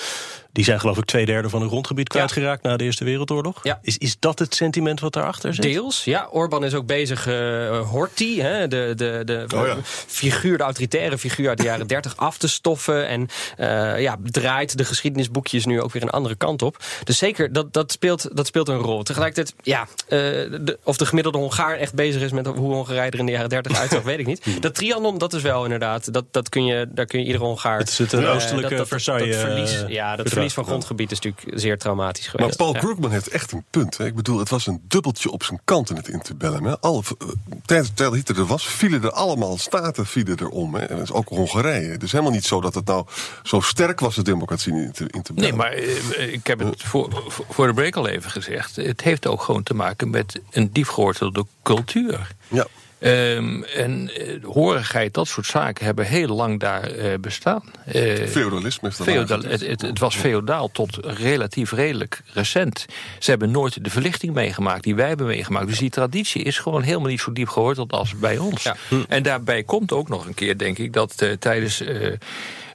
Die 0.58 0.66
zijn 0.66 0.80
geloof 0.80 0.98
ik 0.98 1.06
twee 1.06 1.26
derde 1.26 1.50
van 1.50 1.60
hun 1.60 1.70
grondgebied 1.70 2.10
kwijtgeraakt 2.10 2.64
na 2.64 2.78
de 2.78 2.84
Eerste 2.84 3.04
Wereldoorlog. 3.04 3.60
Ja. 3.64 3.80
Is, 3.82 3.98
is 3.98 4.16
dat 4.20 4.40
het 4.40 4.56
sentiment 4.56 5.00
wat 5.00 5.14
daarachter 5.14 5.54
zit? 5.54 5.64
Deels, 5.64 6.04
ja. 6.04 6.28
Orbán 6.32 6.64
is 6.64 6.74
ook 6.74 6.86
bezig, 6.86 7.28
eh 7.28 7.80
Horthy, 7.90 8.40
hè, 8.40 8.68
de, 8.68 8.94
de, 8.96 9.22
de 9.26 9.46
Oh 9.56 9.68
ja. 9.68 9.78
figuur, 10.08 10.58
de 10.58 10.64
autoritaire 10.64 11.18
figuur 11.18 11.50
uit 11.50 11.58
de 11.58 11.64
jaren 11.64 11.88
30 11.88 12.18
af 12.18 12.38
te 12.38 12.48
stoffen. 12.48 13.08
En 13.08 13.28
eh, 13.58 14.02
ja, 14.02 14.18
draait 14.24 14.78
de 14.78 14.86
geschiedenisboekjes 14.86 15.66
nu 15.66 15.82
ook 15.82 15.92
weer 15.92 16.02
een 16.02 16.10
andere 16.10 16.36
kant 16.36 16.62
op. 16.62 16.78
Dus 17.04 17.18
zeker, 17.18 17.54
dat, 17.54 17.74
dat, 17.74 17.92
speelt, 17.92 18.36
dat 18.38 18.48
speelt 18.48 18.68
een 18.68 18.78
rol. 18.78 19.04
Tegelijkertijd, 19.04 19.56
ja, 19.64 19.88
eh, 20.08 20.18
de, 20.20 20.80
of 20.84 20.98
de 20.98 21.06
gemiddelde 21.06 21.38
Hongaar 21.38 21.78
echt 21.78 21.94
bezig 21.94 22.22
is 22.22 22.32
met 22.32 22.48
hoe 22.48 22.74
Hongarije 22.74 23.12
er 23.12 23.20
in 23.20 23.26
de 23.26 23.32
jaren 23.32 23.50
30 23.50 23.80
uitzag, 23.80 24.04
weet 24.12 24.20
ik 24.20 24.26
niet. 24.26 24.62
Dat 24.62 24.76
Trianon, 24.76 25.18
dat 25.18 25.34
is 25.34 25.42
wel 25.42 25.64
inderdaad, 25.64 26.14
dat, 26.14 26.26
dat 26.32 26.50
kun 26.50 26.66
je, 26.66 26.88
daar 26.90 27.06
kun 27.06 27.20
je 27.20 27.26
iedere 27.26 27.44
Hongaar... 27.44 27.78
Het 27.78 27.90
is 27.90 27.98
het, 27.98 28.12
een 28.12 28.24
eh, 28.24 28.36
oostelijke 28.36 28.70
dat, 28.70 28.78
dat, 28.78 28.88
Versailles, 28.88 29.36
dat 29.36 29.46
verlies, 29.46 29.84
eh, 29.84 29.90
Ja, 29.90 30.16
dat 30.16 30.28
verdrag. 30.28 30.47
Verlies 30.54 30.54
van 30.54 30.66
grondgebied 30.66 31.12
is 31.12 31.20
natuurlijk 31.20 31.60
zeer 31.60 31.78
traumatisch 31.78 32.26
Maar 32.26 32.36
geweest. 32.36 32.58
Paul 32.58 32.74
Ja. 32.74 32.80
Krugman 32.80 33.12
heeft 33.12 33.28
echt 33.28 33.52
een 33.52 33.64
punt. 33.70 33.98
Hè. 33.98 34.06
Ik 34.06 34.16
bedoel, 34.16 34.40
het 34.40 34.50
was 34.50 34.68
een 34.68 34.82
dubbeltje 34.88 35.32
op 35.32 35.44
zijn 35.44 35.60
kant 35.64 35.90
in 35.90 35.96
het 35.96 36.08
interbellum. 36.08 36.66
Hè. 36.66 36.80
Alle, 36.80 37.02
eh, 37.20 37.28
tijdens 37.66 37.90
terwijl 37.94 38.14
Hitler 38.16 38.38
er 38.40 38.46
was, 38.46 38.68
vielen 38.68 39.04
er 39.04 39.12
allemaal 39.12 39.58
staten 39.58 40.06
vielen 40.06 40.38
er 40.38 40.50
om. 40.50 40.76
Hè. 40.76 40.82
En 40.82 40.96
dat 40.96 41.04
is 41.04 41.12
ook 41.12 41.30
Hongarije. 41.30 41.90
Het 41.90 42.04
is 42.04 42.12
helemaal 42.12 42.34
niet 42.34 42.46
zo 42.46 42.62
dat 42.62 42.76
het 42.76 42.86
nou 42.86 43.06
zo 43.44 43.60
sterk 43.62 44.00
was, 44.00 44.16
de 44.16 44.22
democratie 44.24 44.72
in 44.74 44.78
het 44.80 45.00
Nee, 45.00 45.10
interbellum. 45.12 45.56
maar 45.56 45.72
eh, 45.72 46.34
ik 46.34 46.48
heb 46.48 46.60
het 46.60 46.84
voor, 46.84 47.24
voor- 47.28 47.46
voor 47.50 47.68
de 47.68 47.74
break 47.74 47.96
al 47.96 48.08
even 48.08 48.32
gezegd. 48.32 48.76
Het 48.76 49.02
heeft 49.02 49.28
ook 49.28 49.42
gewoon 49.42 49.64
te 49.64 49.74
maken 49.74 50.10
met 50.10 50.40
een 50.52 50.70
diep 50.72 50.88
gewortelde 50.88 51.46
cultuur. 51.64 52.36
Ja. 52.48 52.68
Ehm, 53.00 53.64
en 53.64 54.10
eh, 54.16 54.44
horigheid, 54.44 55.14
dat 55.14 55.28
soort 55.28 55.46
zaken 55.46 55.86
hebben 55.86 56.06
heel 56.06 56.36
lang 56.36 56.60
daar 56.60 56.84
eh, 56.84 57.20
bestaan. 57.20 57.64
Eh, 57.86 58.28
Feudalisme 58.28 58.88
is 58.88 58.98
dat 58.98 59.08
eigenlijk. 59.08 59.52
het, 59.52 59.68
het, 59.68 59.82
het 59.82 60.00
was 60.00 60.16
feodaal 60.16 60.72
tot 60.72 60.98
relatief 61.02 61.72
redelijk 61.72 62.22
recent. 62.34 62.86
Ze 63.20 63.30
hebben 63.30 63.52
nooit 63.52 63.84
de 63.84 63.90
verlichting 63.90 64.34
meegemaakt 64.34 64.84
die 64.84 64.96
wij 64.96 65.08
hebben 65.08 65.26
meegemaakt. 65.26 65.68
Dus 65.68 65.80
die 65.80 65.90
traditie 65.90 66.44
is 66.44 66.60
gewoon 66.60 66.82
helemaal 66.82 67.10
niet 67.10 67.20
zo 67.20 67.32
diep 67.32 67.50
geworteld 67.50 67.92
als 67.92 68.16
bij 68.16 68.38
ons. 68.38 68.64
Ja. 68.64 68.76
En 69.08 69.24
daarbij 69.24 69.64
komt 69.64 69.92
ook 69.92 70.10
nog 70.10 70.26
een 70.26 70.34
keer, 70.34 70.58
denk 70.58 70.78
ik, 70.78 70.94
dat 70.94 71.22
eh, 71.22 71.32
tijdens 71.32 71.82
eh, 71.82 72.14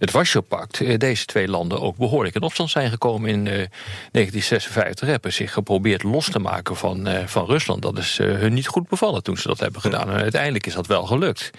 het 0.03 0.11
Warschau-pact 0.11 0.81
eh, 0.81 0.99
deze 0.99 1.25
twee 1.25 1.49
landen 1.49 1.81
ook 1.81 1.97
behoorlijk 1.97 2.35
in 2.35 2.43
opstand 2.43 2.71
zijn 2.71 2.91
gekomen 2.91 3.31
in 3.31 3.47
eh, 3.47 3.53
1956. 3.53 5.09
Hebben 5.09 5.33
zich 5.33 5.53
geprobeerd 5.53 6.03
los 6.03 6.31
te 6.31 6.39
maken 6.39 6.77
van, 6.77 7.07
eh, 7.07 7.27
van 7.27 7.47
Rusland. 7.47 7.83
Dat 7.83 7.99
is 7.99 8.19
eh, 8.19 8.27
hun 8.27 8.53
niet 8.53 8.67
goed 8.67 8.89
bevallen 8.89 9.23
toen 9.23 9.37
ze 9.37 9.49
dat 9.49 9.61
hebben 9.61 9.81
gedaan. 9.81 10.11
En 10.11 10.21
uiteindelijk 10.23 10.67
is 10.67 10.75
dat 10.75 10.87
wel 10.87 11.07
gelukt. 11.07 11.51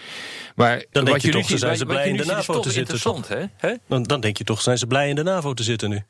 Maar 0.56 0.86
Dan 0.92 1.06
denk 1.06 1.22
je 1.22 1.32
toch, 1.32 1.48
zijn 1.48 1.78
ze 1.78 1.86
blij 1.86 2.10
in 2.10 2.18
de 2.18 2.26
NAVO 2.26 2.60
te 2.60 2.72
zitten, 2.72 3.24
hè? 3.28 3.46
Hè? 3.58 3.76
Dan, 3.88 4.04
dan 4.04 4.22
denk 4.22 4.38
je 4.38 4.44
toch, 4.44 4.62
zijn 4.62 4.78
ze 4.78 4.88
blij 4.88 5.10
in 5.10 5.16
de 5.16 5.24
NAVO 5.24 5.54
te 5.54 5.64
zitten 5.64 5.90
nu? 5.90 6.04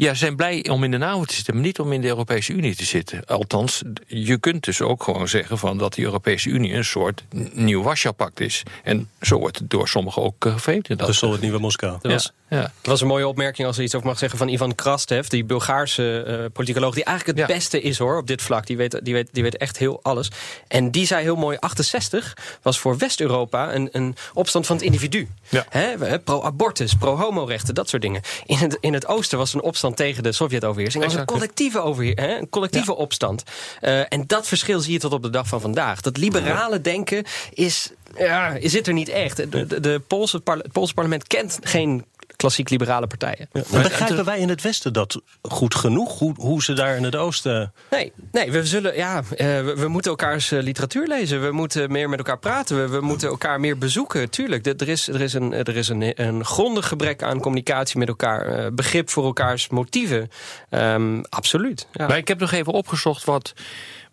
Ja, 0.00 0.12
ze 0.12 0.18
zijn 0.18 0.36
blij 0.36 0.68
om 0.68 0.84
in 0.84 0.90
de 0.90 0.98
NAVO 0.98 1.24
te 1.24 1.34
zitten, 1.34 1.54
maar 1.54 1.62
niet 1.62 1.78
om 1.78 1.92
in 1.92 2.00
de 2.00 2.06
Europese 2.06 2.52
Unie 2.52 2.76
te 2.76 2.84
zitten. 2.84 3.26
Althans, 3.26 3.82
je 4.06 4.38
kunt 4.38 4.64
dus 4.64 4.80
ook 4.80 5.02
gewoon 5.02 5.28
zeggen 5.28 5.58
van 5.58 5.78
dat 5.78 5.94
de 5.94 6.02
Europese 6.02 6.48
Unie 6.48 6.72
een 6.72 6.84
soort 6.84 7.24
nieuw 7.52 7.82
Warschau-pact 7.82 8.40
is. 8.40 8.62
En 8.82 9.08
zo 9.20 9.38
wordt 9.38 9.58
het 9.58 9.70
door 9.70 9.88
sommigen 9.88 10.22
ook 10.22 10.34
gevreemd. 10.38 10.88
in 10.88 10.96
dat 10.96 11.06
Dus 11.06 11.18
zo 11.18 11.32
het 11.32 11.40
nieuwe 11.40 11.58
Moskou. 11.58 11.98
Was, 12.02 12.32
Ja. 12.50 12.60
dat 12.60 12.70
was 12.82 13.00
een 13.00 13.06
mooie 13.06 13.28
opmerking, 13.28 13.66
als 13.66 13.76
er 13.76 13.82
iets 13.82 13.94
over 13.94 14.06
mag 14.06 14.18
zeggen, 14.18 14.38
van 14.38 14.48
Ivan 14.48 14.74
Krastev, 14.74 15.26
die 15.26 15.44
Bulgaarse 15.44 16.22
eh, 16.22 16.44
politicoloog, 16.52 16.94
die 16.94 17.04
eigenlijk 17.04 17.38
het 17.38 17.48
Ja. 17.48 17.54
beste 17.54 17.80
is 17.80 17.98
hoor 17.98 18.16
op 18.18 18.26
dit 18.26 18.42
vlak. 18.42 18.66
Die 18.66 18.76
weet, 18.76 19.00
die, 19.02 19.14
weet, 19.14 19.28
die 19.32 19.42
weet 19.42 19.56
echt 19.56 19.76
heel 19.76 20.00
alles. 20.02 20.30
En 20.68 20.90
die 20.90 21.06
zei 21.06 21.22
heel 21.22 21.36
mooi: 21.36 21.56
68 21.60 22.36
was 22.62 22.78
voor 22.78 22.98
West-Europa 22.98 23.74
een, 23.74 23.88
een 23.92 24.16
opstand 24.34 24.66
van 24.66 24.76
het 24.76 24.84
individu. 24.84 25.28
Ja. 25.48 25.66
Pro-abortus, 26.24 26.94
pro-homorechten, 26.94 27.74
dat 27.74 27.88
soort 27.88 28.02
dingen. 28.02 28.20
In 28.46 28.56
het, 28.56 28.76
in 28.80 28.92
het 28.92 29.06
oosten 29.06 29.38
was 29.38 29.54
een 29.54 29.62
opstand 29.62 29.96
tegen 29.96 30.22
de 30.22 30.32
Sovjet-overheersing. 30.32 31.02
Het 31.04 31.12
was 31.12 31.20
een 31.20 31.26
collectieve, 31.26 31.80
overheer, 31.80 32.20
hè, 32.20 32.36
een 32.38 32.48
collectieve 32.48 32.94
opstand. 32.96 33.42
Eh, 33.80 34.00
en 34.12 34.24
dat 34.26 34.46
verschil 34.46 34.80
zie 34.80 34.92
je 34.92 34.98
tot 34.98 35.12
op 35.12 35.22
de 35.22 35.30
dag 35.30 35.46
van 35.46 35.60
vandaag. 35.60 36.00
Dat 36.00 36.16
liberale 36.16 36.80
denken 36.80 37.24
is, 37.52 37.90
ja, 38.16 38.56
zit 38.62 38.86
er 38.86 38.92
niet 38.92 39.08
echt. 39.08 39.36
De, 39.36 39.66
de, 39.66 39.80
de 39.80 40.00
Poolse 40.06 40.40
het 40.44 40.72
Poolse 40.72 40.94
parlement 40.94 41.26
kent 41.26 41.58
geen 41.62 42.04
klassiek 42.38 42.70
liberale 42.70 43.06
partijen. 43.06 43.48
Maar 43.52 43.82
begrijpen 43.82 44.24
wij 44.24 44.38
in 44.38 44.48
het 44.48 44.62
Westen 44.62 44.92
dat 44.92 45.20
goed 45.42 45.74
genoeg? 45.74 46.18
Hoe, 46.18 46.34
hoe 46.36 46.62
ze 46.62 46.72
daar 46.72 46.96
in 46.96 47.02
het 47.04 47.16
Oosten... 47.16 47.72
Nee, 47.90 48.12
nee 48.32 48.52
we, 48.52 48.66
zullen, 48.66 48.96
ja, 48.96 49.16
eh, 49.36 49.46
we, 49.46 49.74
we 49.76 49.88
moeten 49.88 50.10
elkaars 50.10 50.50
eh, 50.52 50.62
literatuur 50.62 51.06
lezen. 51.06 51.42
We 51.42 51.52
moeten 51.52 51.92
meer 51.92 52.08
met 52.08 52.18
elkaar 52.18 52.38
praten. 52.38 52.76
We, 52.80 52.88
we 52.88 53.00
moeten 53.00 53.28
elkaar 53.28 53.60
meer 53.60 53.78
bezoeken. 53.78 54.30
Tuurlijk, 54.30 54.64
de- 54.64 54.74
er 54.76 54.88
is, 54.88 55.08
er 55.08 55.20
is, 55.20 55.32
een, 55.34 55.52
er 55.52 55.76
is 55.76 55.88
een, 55.88 56.22
een 56.26 56.44
grondig 56.44 56.88
gebrek 56.88 57.22
aan 57.22 57.40
communicatie 57.40 57.98
met 57.98 58.08
elkaar. 58.08 58.46
eh, 58.46 58.66
begrip 58.72 59.10
voor 59.10 59.24
elkaars 59.24 59.68
motieven. 59.68 60.30
Ehm, 60.70 61.20
absoluut. 61.28 61.86
Ja. 61.92 62.06
Maar 62.06 62.16
ik 62.16 62.28
heb 62.28 62.38
nog 62.38 62.52
even 62.52 62.72
opgezocht 62.72 63.24
wat 63.24 63.52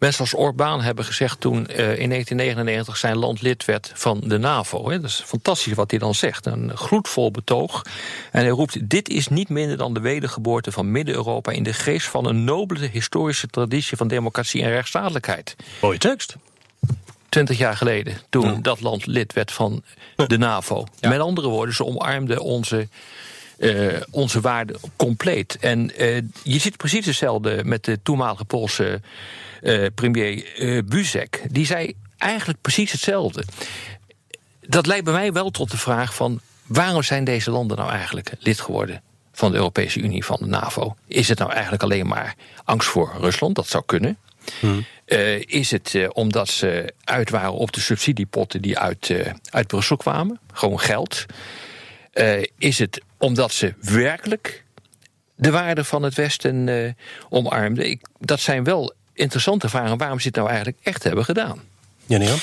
mensen 0.05 0.23
als 0.23 0.33
Orbán 0.33 0.81
hebben 0.81 1.05
gezegd 1.05 1.39
toen 1.39 1.67
eh, 1.67 1.77
in 1.77 2.09
1999 2.09 2.97
zijn 2.97 3.17
land 3.17 3.41
lid 3.41 3.65
werd 3.65 3.91
van 3.93 4.21
de 4.23 4.37
NAVO. 4.37 4.89
Hè. 4.89 4.99
Dat 4.99 5.09
is 5.09 5.21
fantastisch 5.25 5.73
wat 5.73 5.89
hij 5.89 5.99
dan 5.99 6.15
zegt. 6.15 6.45
Een 6.45 6.77
gloedvol 6.77 7.31
betoog. 7.31 7.85
En 8.31 8.41
hij 8.41 8.49
roept: 8.49 8.89
Dit 8.89 9.09
is 9.09 9.27
niet 9.27 9.49
minder 9.49 9.77
dan 9.77 9.93
de 9.93 9.99
wedergeboorte 9.99 10.71
van 10.71 10.91
Midden-Europa 10.91 11.51
in 11.51 11.63
de 11.63 11.73
geest 11.73 12.07
van 12.07 12.25
een 12.25 12.43
nobele 12.43 12.87
historische 12.87 13.47
traditie 13.47 13.97
van 13.97 14.07
democratie 14.07 14.63
en 14.63 14.69
rechtsstatelijkheid. 14.69 15.55
Mooie 15.81 15.97
tekst. 15.97 16.35
20 17.29 17.57
jaar 17.57 17.77
geleden, 17.77 18.17
toen 18.29 18.61
dat 18.61 18.81
land 18.81 19.05
lid 19.05 19.33
werd 19.33 19.51
van 19.51 19.83
de 20.27 20.37
NAVO. 20.37 20.85
Met 21.01 21.19
andere 21.19 21.47
woorden, 21.47 21.75
ze 21.75 21.85
omarmden 21.85 22.39
onze, 22.39 22.87
eh, 23.57 24.01
onze 24.11 24.41
waarden 24.41 24.75
compleet. 24.95 25.57
En 25.59 25.97
eh, 25.97 26.15
je 26.43 26.59
ziet 26.59 26.77
precies 26.77 27.05
hetzelfde 27.05 27.61
met 27.63 27.83
de 27.83 27.99
toenmalige 28.03 28.45
Poolse 28.45 29.01
eh, 29.61 29.85
premier 29.95 30.45
Buzek. 30.85 31.43
Die 31.49 31.65
zei 31.65 31.93
eigenlijk 32.17 32.61
precies 32.61 32.91
hetzelfde. 32.91 33.43
Dat 34.67 34.85
leidt 34.85 35.03
bij 35.03 35.13
mij 35.13 35.33
wel 35.33 35.49
tot 35.49 35.71
de 35.71 35.77
vraag 35.77 36.15
van... 36.15 36.39
waarom 36.65 37.03
zijn 37.03 37.23
deze 37.23 37.51
landen 37.51 37.77
nou 37.77 37.91
eigenlijk 37.91 38.31
lid 38.39 38.59
geworden 38.59 39.01
van 39.31 39.51
de 39.51 39.57
Europese 39.57 39.99
Unie, 39.99 40.25
van 40.25 40.37
de 40.39 40.45
NAVO? 40.45 40.95
Is 41.07 41.27
het 41.27 41.39
nou 41.39 41.51
eigenlijk 41.51 41.83
alleen 41.83 42.07
maar 42.07 42.35
angst 42.63 42.87
voor 42.87 43.13
Rusland? 43.19 43.55
Dat 43.55 43.67
zou 43.67 43.83
kunnen. 43.85 44.17
Eh, 45.05 45.41
is 45.41 45.71
het 45.71 46.07
omdat 46.13 46.47
ze 46.47 46.93
uit 47.03 47.29
waren 47.29 47.53
op 47.53 47.71
de 47.71 47.79
subsidiepotten 47.79 48.61
die 48.61 48.79
uit, 48.79 49.15
uit 49.49 49.67
Brussel 49.67 49.97
kwamen? 49.97 50.39
Gewoon 50.53 50.79
geld. 50.79 51.25
Eh, 52.15 52.43
is 52.57 52.79
het 52.79 53.01
omdat 53.17 53.51
ze 53.51 53.73
werkelijk 53.81 54.63
de 55.35 55.51
waarde 55.51 55.83
van 55.83 56.03
het 56.03 56.13
Westen 56.13 56.69
eh, 56.69 56.91
omarmden? 57.29 57.89
Ik, 57.89 58.01
dat 58.19 58.39
zijn 58.39 58.63
wel 58.63 58.93
interessante 59.13 59.69
vragen 59.69 59.97
waarom 59.97 60.19
ze 60.19 60.27
het 60.27 60.35
nou 60.35 60.47
eigenlijk 60.47 60.77
echt 60.83 61.03
hebben 61.03 61.25
gedaan. 61.25 61.61
Jan-Jan? 62.05 62.37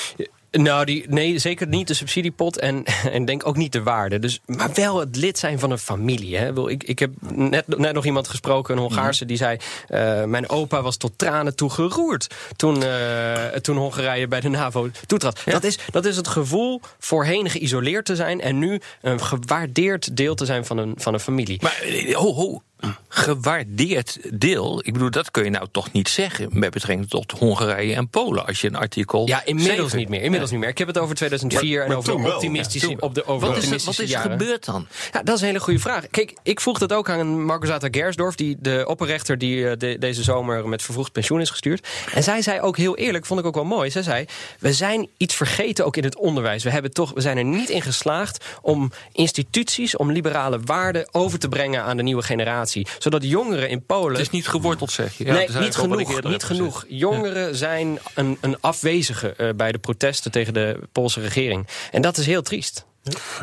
Nou, 0.61 0.85
die, 0.85 1.05
nee, 1.09 1.39
zeker 1.39 1.67
niet 1.67 1.87
de 1.87 1.93
subsidiepot 1.93 2.59
en, 2.59 2.83
en 3.11 3.25
denk 3.25 3.47
ook 3.47 3.57
niet 3.57 3.71
de 3.71 3.83
waarde. 3.83 4.19
Dus, 4.19 4.41
maar 4.45 4.69
wel 4.73 4.99
het 4.99 5.15
lid 5.15 5.39
zijn 5.39 5.59
van 5.59 5.71
een 5.71 5.77
familie. 5.77 6.37
Hè. 6.37 6.69
Ik 6.69 6.83
Ik, 6.83 6.99
heb 6.99 7.11
net, 7.21 7.77
net 7.77 7.93
nog 7.93 8.05
iemand 8.05 8.27
gesproken, 8.27 8.73
een 8.73 8.81
Hongaarse, 8.81 9.25
die 9.25 9.37
zei... 9.37 9.57
eh, 9.87 10.23
mijn 10.23 10.49
opa 10.49 10.81
was 10.81 10.97
tot 10.97 11.17
tranen 11.17 11.55
toe 11.55 11.69
geroerd 11.69 12.27
toen, 12.55 12.83
eh, 12.83 13.45
toen 13.45 13.77
Hongarije 13.77 14.27
bij 14.27 14.39
de 14.39 14.49
NAVO 14.49 14.89
toetrad. 15.05 15.41
Dat, 15.45 15.63
is, 15.63 15.77
dat 15.91 16.05
is 16.05 16.15
het 16.15 16.27
gevoel 16.27 16.81
voorheen 16.99 17.49
geïsoleerd 17.49 18.05
te 18.05 18.15
zijn... 18.15 18.41
en 18.41 18.59
nu 18.59 18.81
een 19.01 19.21
gewaardeerd 19.21 20.17
deel 20.17 20.35
te 20.35 20.45
zijn 20.45 20.65
van 20.65 20.77
een, 20.77 20.93
van 20.97 21.13
een 21.13 21.19
familie. 21.19 21.59
Maar 21.61 21.81
eh, 21.81 22.15
ho, 22.15 22.33
ho, 22.33 22.61
gewaardeerd 23.07 24.17
deel. 24.39 24.79
Ik 24.85 24.93
bedoel, 24.93 25.09
dat 25.11 25.31
kun 25.31 25.43
je 25.43 25.49
nou 25.49 25.67
toch 25.71 25.91
niet 25.91 26.09
zeggen 26.09 26.49
met 26.51 26.71
betrekking 26.71 27.09
tot 27.09 27.31
Hongarije 27.31 27.95
en 27.95 28.07
Polen. 28.09 28.45
Als 28.45 28.61
je 28.61 28.67
een 28.67 28.75
artikel. 28.75 29.27
Ja, 29.27 29.45
inmiddels 29.45 29.93
niet 29.93 30.09
meer. 30.09 30.21
Inmiddels 30.21 30.51
niet 30.51 30.59
meer. 30.59 30.69
Ik 30.69 30.77
heb 30.77 30.87
het 30.87 30.97
over 30.97 31.15
2004 31.15 31.71
Maar- 31.77 31.81
en 31.83 31.87
maar 31.87 31.97
over 31.97 32.21
de 32.23 32.33
optimistische, 32.33 32.89
Ja, 32.89 32.95
op 32.99 33.15
de, 33.15 33.25
over 33.27 33.47
Wat 33.47 33.57
is, 33.57 33.63
er, 33.63 33.69
wat 33.69 33.79
optimistische 33.79 34.03
is 34.03 34.09
er 34.13 34.17
jaren. 34.21 34.31
gebeurd 34.39 34.65
dan? 34.65 34.87
Ja, 35.11 35.23
dat 35.23 35.35
is 35.35 35.41
een 35.41 35.47
hele 35.47 35.59
goede 35.59 35.79
vraag. 35.79 36.07
Kijk, 36.11 36.33
ik 36.43 36.59
vroeg 36.59 36.77
dat 36.79 36.93
ook 36.93 37.09
aan 37.09 37.45
Margozata 37.45 37.87
Gersdorf, 37.91 38.35
die 38.35 38.57
de 38.59 38.83
opperrechter 38.87 39.37
die 39.37 39.67
eh, 39.69 39.77
de- 39.77 39.95
deze 39.99 40.23
zomer 40.23 40.67
met 40.67 40.81
vervroegd 40.81 41.11
pensioen 41.11 41.41
is 41.41 41.49
gestuurd. 41.49 41.87
En 42.13 42.23
zij 42.23 42.41
zei 42.41 42.59
ook 42.61 42.77
heel 42.77 42.97
eerlijk, 42.97 43.25
vond 43.25 43.39
ik 43.39 43.45
ook 43.45 43.55
wel 43.55 43.63
mooi. 43.65 43.91
Zij 43.91 44.03
zei: 44.03 44.25
We 44.59 44.73
zijn 44.73 45.09
iets 45.17 45.35
vergeten 45.35 45.85
ook 45.85 45.97
in 45.97 46.03
het 46.03 46.15
onderwijs. 46.17 46.63
We, 46.63 46.69
hebben 46.69 46.91
toch, 46.93 47.11
we 47.13 47.21
zijn 47.21 47.37
er 47.37 47.43
niet 47.45 47.69
in 47.69 47.81
geslaagd 47.81 48.45
om 48.61 48.91
instituties, 49.11 49.97
om 49.97 50.11
liberale 50.11 50.59
waarden 50.65 51.07
over 51.11 51.39
te 51.39 51.49
brengen 51.49 51.83
aan 51.83 51.97
de 51.97 52.03
nieuwe 52.03 52.21
generatie. 52.23 52.72
Zodat 52.99 53.23
jongeren 53.23 53.69
in 53.69 53.85
Polen. 53.85 54.11
Het 54.11 54.21
is 54.21 54.29
niet 54.29 54.47
geworteld, 54.47 54.91
zeg 54.91 55.17
je. 55.17 55.25
Ja, 55.25 55.33
nee, 55.33 55.49
niet 55.59 55.75
genoeg. 55.75 56.23
Niet 56.23 56.43
genoeg. 56.43 56.85
Jongeren 56.87 57.55
zijn 57.55 57.99
een, 58.15 58.37
een 58.41 58.57
afwezige 58.59 59.33
eh, 59.33 59.49
bij 59.55 59.71
de 59.71 59.77
protesten 59.77 60.31
tegen 60.31 60.53
de 60.53 60.79
Poolse 60.91 61.21
regering. 61.21 61.67
En 61.91 62.01
dat 62.01 62.17
is 62.17 62.25
heel 62.25 62.41
triest. 62.41 62.85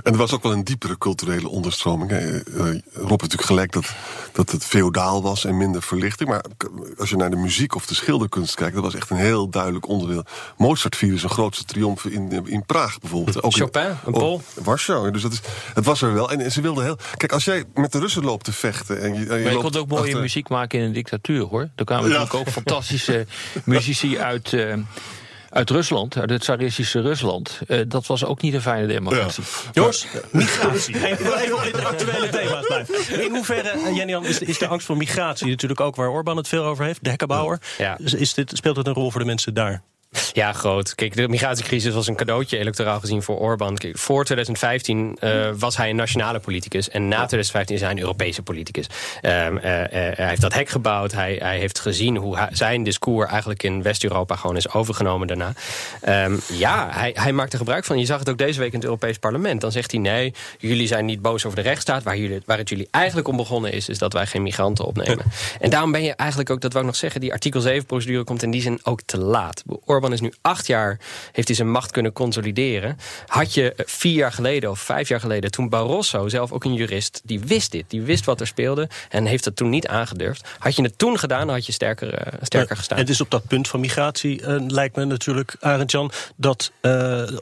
En 0.03 0.13
er 0.13 0.17
was 0.17 0.33
ook 0.33 0.43
wel 0.43 0.53
een 0.53 0.65
diepere 0.65 0.99
culturele 0.99 1.49
onderstroming. 1.49 2.11
hè. 2.11 2.19
Eh, 2.19 2.43
Rob 2.57 2.75
heeft 2.95 3.11
natuurlijk 3.11 3.43
gelijk 3.43 3.73
dat, 3.73 3.91
dat 4.33 4.51
het 4.51 4.65
feodaal 4.65 5.23
was 5.23 5.45
en 5.45 5.57
minder 5.57 5.83
verlichting. 5.83 6.29
Maar 6.29 6.45
als 6.99 7.11
je 7.11 7.17
naar 7.17 7.31
de 7.31 7.37
muziek 7.37 7.75
of 7.75 7.87
de 7.87 7.95
schilderkunst 7.95 8.55
kijkt... 8.55 8.75
dat 8.75 8.83
was 8.85 8.95
echt 8.95 9.11
een 9.11 9.17
heel 9.17 9.49
duidelijk 9.49 9.89
onderdeel. 9.89 10.25
Mozart 10.57 10.97
vierde 10.97 11.19
zijn 11.19 11.33
grootste 11.33 11.65
triomf 11.65 12.05
in, 12.05 12.47
in 12.47 12.65
Praag 12.67 12.99
bijvoorbeeld. 12.99 13.43
Ook 13.43 13.53
in- 13.53 13.59
Chopin, 13.61 13.83
een 14.05 14.13
Pool. 14.13 14.33
Oh, 14.57 14.65
Warschau. 14.65 15.11
Dus 15.11 15.23
dat 15.23 15.33
is, 15.33 15.41
het 15.75 15.85
was 15.85 16.03
er 16.03 16.13
wel. 16.15 16.31
En 16.31 16.53
ze 16.53 16.61
wilden 16.61 16.85
heel... 16.85 16.97
Kijk, 17.17 17.33
als 17.33 17.45
jij 17.45 17.65
met 17.75 17.93
de 17.93 17.99
Russen 17.99 18.25
loopt 18.25 18.45
te 18.45 18.53
vechten... 18.53 19.01
En 19.01 19.09
je, 19.09 19.15
en 19.15 19.21
je 19.21 19.27
Maar 19.29 19.39
je 19.39 19.51
loopt 19.53 19.71
kon 19.73 19.81
ook 19.81 19.89
mooie 19.89 20.03
achter- 20.03 20.21
muziek 20.21 20.49
maken 20.49 20.79
in 20.79 20.85
een 20.85 20.93
dictatuur, 20.93 21.43
hoor. 21.45 21.69
Er 21.77 21.85
kwamen 21.85 22.11
Ja. 22.11 22.19
natuurlijk 22.19 22.49
ook 22.49 22.53
fantastische 22.55 23.27
muzici 23.65 24.19
uit, 24.19 24.53
eh, 24.53 24.75
uit 25.51 25.71
Rusland, 25.71 26.17
uit 26.17 26.31
het 26.31 26.41
tsaristische 26.41 27.01
Rusland. 27.01 27.61
Eh, 27.67 27.81
dat 27.89 28.07
was 28.07 28.25
ook 28.25 28.43
niet 28.43 28.55
een 28.55 28.63
fijne 28.63 28.87
democratie. 28.87 29.45
Jongens, 29.73 30.07
migratie. 30.31 31.07
Even, 31.07 31.67
in 31.67 31.73
de 31.73 31.85
actuele 31.85 32.29
thema's 32.29 32.67
blijven. 32.67 33.25
In 33.25 33.31
hoeverre, 33.35 33.69
eh, 33.69 33.97
Jenny-Jan, 33.97 34.25
is, 34.25 34.39
is 34.39 34.59
de 34.59 34.67
angst 34.67 34.87
voor 34.87 34.97
migratie 34.97 35.47
natuurlijk 35.47 35.81
ook 35.81 35.97
waar 35.97 36.09
Orbán 36.09 36.37
het 36.37 36.49
veel 36.49 36.65
over 36.65 36.85
heeft? 36.85 37.05
De 37.05 37.11
hekkenbouwer. 37.11 37.59
Ja. 37.79 37.99
Is, 37.99 38.15
is 38.15 38.35
dit, 38.35 38.53
speelt 38.55 38.77
het 38.77 38.87
een 38.87 38.95
rol 38.95 39.11
voor 39.11 39.21
de 39.21 39.27
mensen 39.27 39.55
daar? 39.55 39.83
Ja, 40.33 40.53
groot. 40.53 40.95
Kijk, 40.95 41.17
de 41.17 41.29
migratiecrisis 41.29 41.95
was 41.95 42.07
een 42.07 42.15
cadeautje 42.17 42.59
electoraal 42.59 43.01
gezien 43.01 43.23
voor 43.23 43.39
Orbán. 43.39 43.77
Kijk, 43.77 43.99
voor 43.99 44.25
2015 44.25 45.17
eh, 45.21 45.51
was 45.59 45.77
hij 45.77 45.91
een 45.91 45.97
nationale 45.97 46.39
politicus. 46.39 46.89
En 46.89 47.09
na 47.09 47.17
2015 47.17 47.75
is 47.75 47.81
hij 47.83 47.91
een 47.91 47.99
Europese 47.99 48.43
politicus. 48.43 48.87
Ehm, 49.21 49.57
eh, 49.57 49.83
eh, 49.85 50.17
hij 50.17 50.29
heeft 50.29 50.41
dat 50.41 50.53
hek 50.55 50.69
gebouwd. 50.69 51.13
Hij, 51.13 51.37
hij 51.43 51.59
heeft 51.59 51.79
gezien 51.79 52.17
hoe 52.17 52.37
hij- 52.37 52.49
zijn 52.53 52.83
discours 52.83 53.31
eigenlijk 53.31 53.63
in 53.63 53.83
West-Europa 53.83 54.37
gewoon 54.37 54.57
is 54.57 54.73
overgenomen 54.73 55.27
daarna. 55.27 55.53
Ehm, 56.01 56.37
ja, 56.53 56.89
hij, 56.91 57.11
hij 57.15 57.33
maakt 57.33 57.53
er 57.53 57.59
gebruik 57.59 57.85
van. 57.85 57.99
Je 57.99 58.05
zag 58.07 58.19
het 58.19 58.29
ook 58.29 58.39
deze 58.39 58.59
week 58.59 58.69
in 58.73 58.75
het 58.79 58.85
Europees 58.85 59.19
Parlement. 59.19 59.61
Dan 59.61 59.73
zegt 59.73 59.91
hij 59.91 60.01
nee, 60.01 60.35
jullie 60.59 60.87
zijn 60.87 61.05
niet 61.05 61.23
boos 61.23 61.45
over 61.45 61.57
de 61.57 61.65
rechtsstaat. 61.69 62.03
Waar, 62.03 62.17
jullie, 62.17 62.43
waar 62.47 62.59
het 62.59 62.69
jullie 62.69 62.89
eigenlijk 62.91 63.29
om 63.29 63.37
begonnen 63.37 63.73
is, 63.73 63.89
is 63.89 63.99
dat 63.99 64.13
wij 64.13 64.27
geen 64.27 64.43
migranten 64.43 64.85
opnemen. 64.85 65.25
En 65.61 65.71
daarom 65.71 65.93
ben 65.93 66.03
je 66.03 66.13
eigenlijk 66.15 66.51
ook, 66.51 66.61
dat 66.61 66.73
wou 66.73 66.85
ik 66.85 66.91
nog 66.91 67.01
zeggen, 67.01 67.21
die 67.21 67.33
artikel 67.33 67.61
7 67.61 67.87
procedure 67.87 68.25
komt 68.25 68.43
in 68.43 68.51
die 68.51 68.63
zin 68.63 68.81
ook 68.83 69.01
te 69.07 69.19
laat. 69.19 69.63
Orbán 69.85 70.00
is 70.09 70.21
nu 70.21 70.33
acht 70.41 70.67
jaar, 70.67 70.99
heeft 71.33 71.49
hij 71.49 71.57
zijn 71.57 71.71
macht 71.71 71.91
kunnen 71.91 72.13
consolideren. 72.13 72.99
Had 73.27 73.55
je 73.55 73.73
eh, 73.73 73.87
vier 73.87 74.15
jaar 74.15 74.33
geleden 74.33 74.71
of 74.71 74.81
vijf 74.81 75.09
jaar 75.09 75.21
geleden, 75.21 75.51
toen 75.51 75.69
Barroso, 75.69 76.29
zelf 76.29 76.53
ook 76.53 76.65
een 76.65 76.75
jurist, 76.75 77.21
die 77.25 77.41
wist 77.41 77.71
dit, 77.71 77.85
die 77.89 78.03
wist 78.03 78.25
wat 78.25 78.41
er 78.41 78.47
speelde 78.47 78.89
en 79.09 79.25
heeft 79.25 79.45
het 79.45 79.57
toen 79.57 79.71
niet 79.71 79.87
aangedurfd. 79.87 80.49
Had 80.59 80.77
je 80.77 80.83
het 80.83 80.99
toen 80.99 81.19
gedaan, 81.19 81.47
dan 81.47 81.55
had 81.55 81.67
je 81.67 81.73
sterker, 81.73 82.15
eh, 82.15 82.33
sterker 82.43 82.77
gestaan. 82.77 82.99
Het 82.99 83.09
is 83.09 83.21
op 83.21 83.31
dat 83.31 83.47
punt 83.47 83.69
van 83.69 83.81
migratie, 83.81 84.43
eh, 84.43 84.57
lijkt 84.67 84.97
me 84.97 85.05
natuurlijk, 85.05 85.57
Arend-Jan... 85.61 86.11
dat 86.37 86.73
eh, 86.81 86.91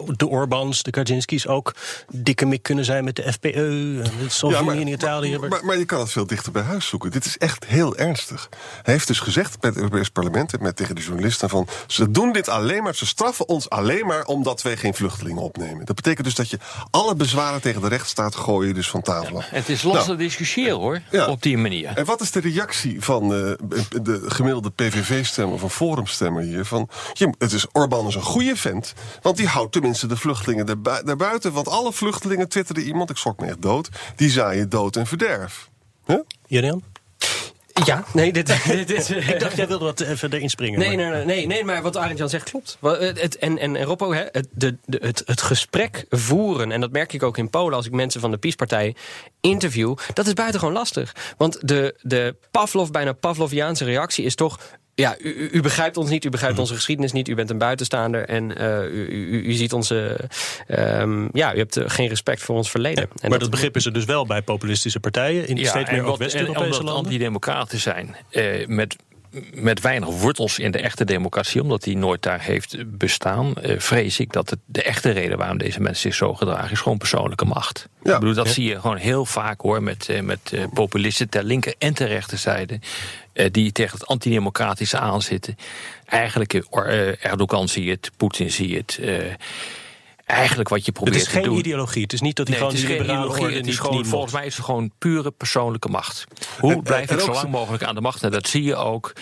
de 0.06 0.26
Orbans, 0.26 0.82
de 0.82 0.90
Kaczynskis 0.90 1.46
ook 1.46 1.74
dikke 2.08 2.46
mik 2.46 2.62
kunnen 2.62 2.84
zijn 2.84 3.04
met 3.04 3.16
de 3.16 3.32
FPE... 3.32 4.02
in 4.80 4.86
Italië. 4.86 5.38
Maar, 5.38 5.48
maar, 5.48 5.64
maar 5.64 5.78
je 5.78 5.84
kan 5.84 6.00
het 6.00 6.10
veel 6.10 6.26
dichter 6.26 6.52
bij 6.52 6.62
huis 6.62 6.88
zoeken. 6.88 7.10
Dit 7.10 7.24
is 7.24 7.38
echt 7.38 7.66
heel 7.66 7.96
ernstig. 7.96 8.48
Hij 8.82 8.94
heeft 8.94 9.06
dus 9.06 9.20
gezegd 9.20 9.60
bij 9.60 9.70
het 9.70 9.78
Europees 9.78 10.08
Parlement... 10.08 10.52
en 10.52 10.62
met, 10.62 10.76
tegen 10.76 10.94
de 10.94 11.02
journalisten 11.02 11.48
van... 11.48 11.68
ze 11.86 12.10
doen 12.10 12.32
dit 12.32 12.47
alleen 12.48 12.82
maar, 12.82 12.94
ze 12.94 13.06
straffen 13.06 13.48
ons 13.48 13.70
alleen 13.70 14.06
maar... 14.06 14.24
omdat 14.24 14.62
wij 14.62 14.76
geen 14.76 14.94
vluchtelingen 14.94 15.42
opnemen. 15.42 15.84
Dat 15.84 15.96
betekent 15.96 16.24
dus 16.24 16.34
dat 16.34 16.50
je 16.50 16.58
alle 16.90 17.14
bezwaren 17.14 17.60
tegen 17.60 17.80
de 17.80 17.88
rechtsstaat... 17.88 18.34
gooien 18.34 18.74
dus 18.74 18.90
van 18.90 19.02
tafel 19.02 19.36
af. 19.36 19.50
Het 19.50 19.68
is 19.68 19.82
lastig 19.82 20.06
Nou, 20.06 20.18
te 20.18 20.24
discussiëren, 20.24 20.76
hoor, 20.76 21.00
Ja. 21.10 21.26
op 21.26 21.42
die 21.42 21.58
manier. 21.58 21.90
En 21.96 22.04
wat 22.04 22.20
is 22.20 22.30
de 22.30 22.40
reactie 22.40 23.02
van 23.02 23.22
eh, 23.22 23.52
de 24.02 24.22
gemiddelde 24.26 24.70
PVV-stemmer 24.70 25.54
of 25.54 25.62
een 25.62 25.70
forumstemmer 25.70 26.42
hier? 26.42 26.64
Van, 26.64 26.88
je, 27.12 27.34
het 27.38 27.52
is, 27.52 27.66
Orbán 27.72 28.06
is 28.06 28.14
een 28.14 28.22
goede 28.22 28.56
vent, 28.56 28.94
want 29.22 29.36
die 29.36 29.46
houdt 29.46 29.72
tenminste 29.72 30.06
de 30.06 30.16
vluchtelingen 30.16 30.66
daarbu- 30.66 31.02
daarbuiten. 31.04 31.52
Want 31.52 31.68
alle 31.68 31.92
vluchtelingen, 31.92 32.48
twitterde 32.48 32.82
iemand, 32.84 33.10
ik 33.10 33.16
schrok 33.16 33.40
me 33.40 33.46
echt 33.46 33.62
dood, 33.62 33.88
die 34.16 34.30
zaaien 34.30 34.68
dood 34.68 34.96
en 34.96 35.06
verderf. 35.06 35.68
Huh? 36.06 36.18
Ja, 37.84 38.04
nee, 38.12 38.32
dit, 38.32 38.46
dit, 38.66 38.88
dit 38.88 39.10
Ik 39.10 39.40
dacht, 39.40 39.56
jij 39.56 39.66
wilde 39.68 39.84
wat 39.84 40.00
even 40.00 40.32
erin 40.32 40.50
springen. 40.50 40.78
Nee, 40.78 40.96
maar- 40.96 41.10
nee, 41.10 41.24
nee, 41.24 41.46
nee, 41.46 41.64
maar 41.64 41.82
wat 41.82 41.96
Arend 41.96 42.18
Jan 42.18 42.28
zegt 42.28 42.50
klopt. 42.50 42.76
Wel, 42.80 42.98
Het, 42.98 43.38
en, 43.38 43.58
en, 43.58 43.76
en 43.76 43.84
Robbo, 43.84 44.12
hè, 44.12 44.24
het, 44.32 44.48
de, 44.50 44.76
de, 44.86 44.98
het, 45.02 45.22
het 45.26 45.42
gesprek 45.42 46.04
voeren, 46.08 46.72
en 46.72 46.80
dat 46.80 46.90
merk 46.92 47.12
ik 47.12 47.22
ook 47.22 47.38
in 47.38 47.50
Polen 47.50 47.74
als 47.76 47.86
ik 47.86 47.92
mensen 47.92 48.20
van 48.20 48.30
de 48.30 48.36
PiS-partij 48.36 48.94
interview, 49.40 49.96
dat 50.14 50.26
is 50.26 50.32
buitengewoon 50.32 50.74
lastig. 50.74 51.14
Want 51.36 51.68
de, 51.68 51.94
de 52.02 52.34
Pavlov, 52.50 52.88
bijna 52.90 53.12
Pavloviaanse 53.12 53.84
reactie 53.84 54.24
is 54.24 54.34
toch. 54.34 54.58
Ja, 54.98 55.16
u, 55.22 55.48
u- 55.52 55.60
begrijpt 55.60 55.96
ons 55.96 56.10
niet, 56.10 56.24
u 56.24 56.28
begrijpt 56.28 56.58
onze 56.58 56.74
geschiedenis 56.74 57.12
niet, 57.12 57.28
u 57.28 57.34
bent 57.34 57.50
een 57.50 57.58
buitenstaander 57.58 58.24
en 58.28 58.56
eh, 58.56 58.82
u, 58.82 59.06
u, 59.10 59.42
u 59.44 59.52
ziet 59.52 59.72
onze. 59.72 60.16
ehm, 60.66 61.28
ja, 61.32 61.54
u 61.54 61.58
hebt 61.58 61.76
eh, 61.76 61.84
geen 61.86 62.08
respect 62.08 62.42
voor 62.42 62.56
ons 62.56 62.70
verleden. 62.70 63.08
En 63.20 63.30
maar 63.30 63.38
dat 63.38 63.50
begrip 63.50 63.76
is 63.76 63.84
er 63.86 63.92
dus 63.92 64.04
wel 64.04 64.26
bij 64.26 64.42
populistische 64.42 65.00
partijen... 65.00 65.48
in 65.48 65.66
steeds 65.66 65.90
meer 65.90 66.16
West-Europese 66.18 66.70
landen. 66.82 66.94
antidemocraten 66.94 67.78
zijn, 67.78 68.16
eh, 68.30 68.66
met, 68.66 68.96
met 69.54 69.80
weinig 69.80 70.08
wortels 70.08 70.58
in 70.58 70.70
de 70.70 70.78
echte 70.78 71.04
democratie, 71.04 71.62
omdat 71.62 71.82
die 71.82 71.96
nooit 71.96 72.22
daar 72.22 72.40
heeft 72.40 72.76
bestaan, 72.98 73.54
eh, 73.56 73.78
vrees 73.78 74.20
ik 74.20 74.32
dat 74.32 74.50
het, 74.50 74.58
de 74.66 74.82
echte 74.82 75.10
reden 75.10 75.38
waarom 75.38 75.58
deze 75.58 75.80
mensen 75.80 76.02
zich 76.02 76.14
zo 76.14 76.34
gedragen 76.34 76.70
is 76.70 76.80
gewoon 76.80 76.98
persoonlijke 76.98 77.44
macht. 77.44 77.88
Ja. 78.02 78.14
Ik 78.14 78.18
bedoel, 78.20 78.34
dat 78.34 78.46
Ja. 78.46 78.52
zie 78.52 78.68
je 78.68 78.80
gewoon 78.80 78.96
heel 78.96 79.24
vaak 79.24 79.60
hoor, 79.60 79.82
met, 79.82 80.08
eh, 80.08 80.20
met 80.20 80.52
populisten 80.72 81.28
ter 81.28 81.44
linker 81.44 81.74
en 81.78 81.94
ter 81.94 82.08
rechterzijde. 82.08 82.78
Eh, 83.38 83.46
die 83.50 83.72
tegen 83.72 83.98
het 83.98 84.06
antidemocratische 84.06 84.98
aanzitten. 84.98 85.56
Eigenlijk, 86.04 86.54
eh, 86.54 87.08
eh, 87.08 87.24
Erdogan 87.24 87.68
zie 87.68 87.90
het, 87.90 88.10
Poetin 88.16 88.50
zie 88.50 88.76
het. 88.76 89.00
Eigenlijk 90.28 90.68
wat 90.68 90.78
je 90.78 90.84
Het 90.84 90.94
probeert 90.94 91.16
is 91.16 91.24
te 91.24 91.30
geen 91.30 91.42
doen. 91.42 91.56
ideologie. 91.58 92.02
Het 92.02 92.12
is 92.12 92.20
niet 92.20 92.36
dat 92.36 92.48
hij 92.48 92.56
Nee, 92.58 92.64
gewoon 92.66 92.80
het 92.80 92.82
is 92.84 92.88
die 92.88 92.96
geen 92.98 93.06
liberale 93.06 93.28
ideologie. 93.34 93.44
orde 93.56 93.56
Het 93.58 93.66
is 93.66 93.72
niet- 93.72 93.80
gewoon, 93.86 93.96
niet 94.02 94.06
volgens 94.10 94.32
mij 94.32 94.46
is 94.46 94.56
het 94.56 94.64
gewoon 94.64 94.90
pure 94.98 95.30
persoonlijke 95.30 95.88
macht. 95.88 96.24
Hoe 96.60 96.72
En- 96.72 96.82
blijf 96.82 97.10
en 97.10 97.16
ik 97.18 97.24
zo 97.24 97.32
lang 97.32 97.50
mogelijk 97.50 97.82
aan 97.82 97.94
de 97.94 98.00
macht? 98.00 98.22
En 98.22 98.30
dat 98.30 98.48
zie 98.48 98.62
je 98.62 98.74
ook. 98.76 99.12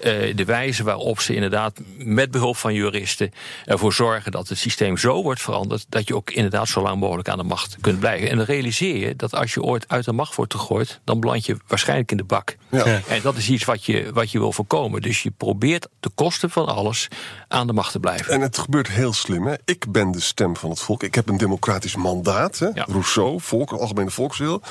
eh, 0.00 0.36
de 0.36 0.44
wijze 0.44 0.82
waarop 0.82 1.20
ze 1.20 1.34
inderdaad 1.34 1.80
met 1.98 2.30
behulp 2.30 2.56
van 2.56 2.74
juristen 2.74 3.32
ervoor 3.64 3.92
zorgen 3.92 4.32
dat 4.32 4.48
het 4.48 4.58
systeem 4.58 4.96
zo 4.96 5.22
wordt 5.22 5.40
veranderd 5.42 5.86
dat 5.88 6.08
je 6.08 6.14
ook 6.16 6.30
inderdaad 6.30 6.68
zo 6.68 6.82
lang 6.82 7.00
mogelijk 7.00 7.28
aan 7.28 7.38
de 7.38 7.44
macht 7.44 7.76
kunt 7.80 7.98
blijven. 8.00 8.30
En 8.30 8.36
dan 8.36 8.44
realiseer 8.46 8.96
je 8.96 9.16
dat 9.16 9.34
als 9.34 9.54
je 9.54 9.62
ooit 9.62 9.84
uit 9.88 10.04
de 10.04 10.12
macht 10.12 10.34
wordt 10.34 10.54
gegooid, 10.54 11.00
dan 11.04 11.20
beland 11.20 11.46
je 11.46 11.56
waarschijnlijk 11.66 12.10
in 12.10 12.16
de 12.16 12.24
bak. 12.24 12.56
Ja. 12.70 12.86
Ja. 12.88 13.00
En 13.08 13.20
dat 13.22 13.36
is 13.36 13.48
iets 13.48 13.64
wat 13.64 13.84
je, 13.84 14.10
wat 14.12 14.30
je 14.30 14.38
wil 14.38 14.52
voorkomen. 14.52 15.02
Dus 15.02 15.22
je 15.22 15.30
probeert 15.30 15.88
de 16.00 16.10
kosten 16.14 16.50
van 16.50 16.66
alles 16.66 17.08
aan 17.48 17.66
de 17.66 17.72
macht 17.72 17.92
te 17.92 18.00
blijven. 18.00 18.32
En 18.34 18.40
het 18.40 18.58
gebeurt 18.58 18.88
heel 18.88 19.12
slim. 19.12 19.46
Hè? 19.46 19.54
Ik 19.64 19.84
ben 19.92 20.10
de 20.10 20.20
stem 20.20 20.49
van 20.56 20.70
het 20.70 20.80
volk. 20.80 21.02
Ik 21.02 21.14
heb 21.14 21.28
een 21.28 21.36
democratisch 21.36 21.96
mandaat. 21.96 22.58
Hè? 22.58 22.66
Ja. 22.74 22.86
Rousseau, 22.88 23.40
volk, 23.40 23.72
algemene 23.72 24.10
volkswil. 24.10 24.62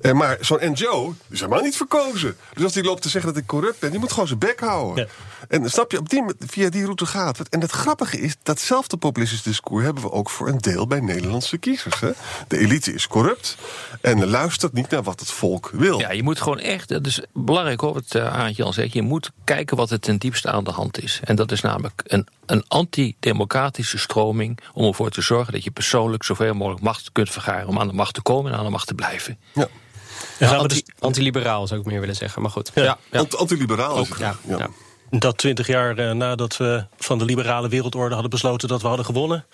Eh, 0.00 0.12
maar 0.12 0.36
zo'n 0.40 0.58
NGO 0.60 1.14
is 1.30 1.40
helemaal 1.40 1.62
niet 1.62 1.76
verkozen. 1.76 2.36
Dus 2.54 2.64
als 2.64 2.72
die 2.72 2.82
loopt 2.82 3.02
te 3.02 3.08
zeggen 3.08 3.32
dat 3.32 3.42
ik 3.42 3.48
corrupt 3.48 3.80
ben, 3.80 3.90
die 3.90 4.00
moet 4.00 4.12
gewoon 4.12 4.26
zijn 4.26 4.38
bek 4.38 4.60
houden. 4.60 5.04
Ja. 5.04 5.10
En 5.48 5.70
snap 5.70 5.90
je, 5.90 5.98
op 5.98 6.08
die, 6.08 6.24
via 6.46 6.70
die 6.70 6.84
route 6.84 7.06
gaat 7.06 7.38
het. 7.38 7.48
En 7.48 7.60
het 7.60 7.70
grappige 7.70 8.20
is, 8.20 8.36
datzelfde 8.42 8.96
populistisch 8.96 9.42
discours 9.42 9.84
hebben 9.84 10.02
we 10.02 10.12
ook 10.12 10.30
voor 10.30 10.48
een 10.48 10.58
deel 10.58 10.86
bij 10.86 11.00
Nederlandse 11.00 11.58
kiezers. 11.58 12.00
Hè? 12.00 12.10
De 12.48 12.58
elite 12.58 12.92
is 12.92 13.06
corrupt 13.06 13.56
en 14.00 14.26
luistert 14.26 14.72
niet 14.72 14.90
naar 14.90 15.02
wat 15.02 15.20
het 15.20 15.30
volk 15.30 15.70
wil. 15.72 15.98
Ja, 15.98 16.10
je 16.10 16.22
moet 16.22 16.40
gewoon 16.40 16.58
echt, 16.58 16.88
dat 16.88 17.06
is 17.06 17.20
belangrijk 17.32 17.80
hoor, 17.80 17.92
wat 17.92 18.14
uh, 18.14 18.34
Aantje 18.34 18.64
al 18.64 18.72
zegt. 18.72 18.92
Je 18.92 19.02
moet 19.02 19.30
kijken 19.44 19.76
wat 19.76 19.90
er 19.90 20.00
ten 20.00 20.18
diepste 20.18 20.50
aan 20.50 20.64
de 20.64 20.70
hand 20.70 21.02
is. 21.02 21.20
En 21.24 21.36
dat 21.36 21.52
is 21.52 21.60
namelijk 21.60 22.02
een, 22.06 22.26
een 22.46 22.64
antidemocratische 22.68 23.98
stroming 23.98 24.58
om 24.74 24.84
ervoor 24.86 25.10
te 25.10 25.20
zorgen 25.22 25.52
dat 25.52 25.64
je 25.64 25.70
persoonlijk 25.70 26.24
zoveel 26.24 26.54
mogelijk 26.54 26.82
macht 26.82 27.12
kunt 27.12 27.30
vergaren 27.30 27.68
om 27.68 27.78
aan 27.78 27.88
de 27.88 27.94
macht 27.94 28.14
te 28.14 28.22
komen 28.22 28.52
en 28.52 28.58
aan 28.58 28.64
de 28.64 28.70
macht 28.70 28.86
te 28.86 28.94
blijven. 28.94 29.38
Ja. 29.54 29.68
We 30.38 30.46
Anti, 30.46 30.68
dus 30.68 30.82
Antiliberaal 30.98 31.66
zou 31.66 31.80
ik 31.80 31.86
meer 31.86 32.00
willen 32.00 32.16
zeggen, 32.16 32.42
maar 32.42 32.50
goed. 32.50 32.70
Ja. 32.74 32.98
Ja, 33.10 33.18
Ant- 33.18 33.36
Antiliberaal 33.36 34.00
is 34.00 34.08
het. 34.08 34.18
Ja, 34.18 34.36
ja. 34.46 34.68
dat 35.10 35.38
twintig 35.38 35.66
jaar 35.66 35.98
eh, 35.98 36.10
nadat 36.12 36.56
we 36.56 36.86
van 36.98 37.18
de 37.18 37.24
liberale 37.24 37.68
wereldorde 37.68 38.12
hadden 38.12 38.30
besloten 38.30 38.68
dat 38.68 38.82
we 38.82 38.86
hadden 38.88 39.06
gewonnen, 39.06 39.46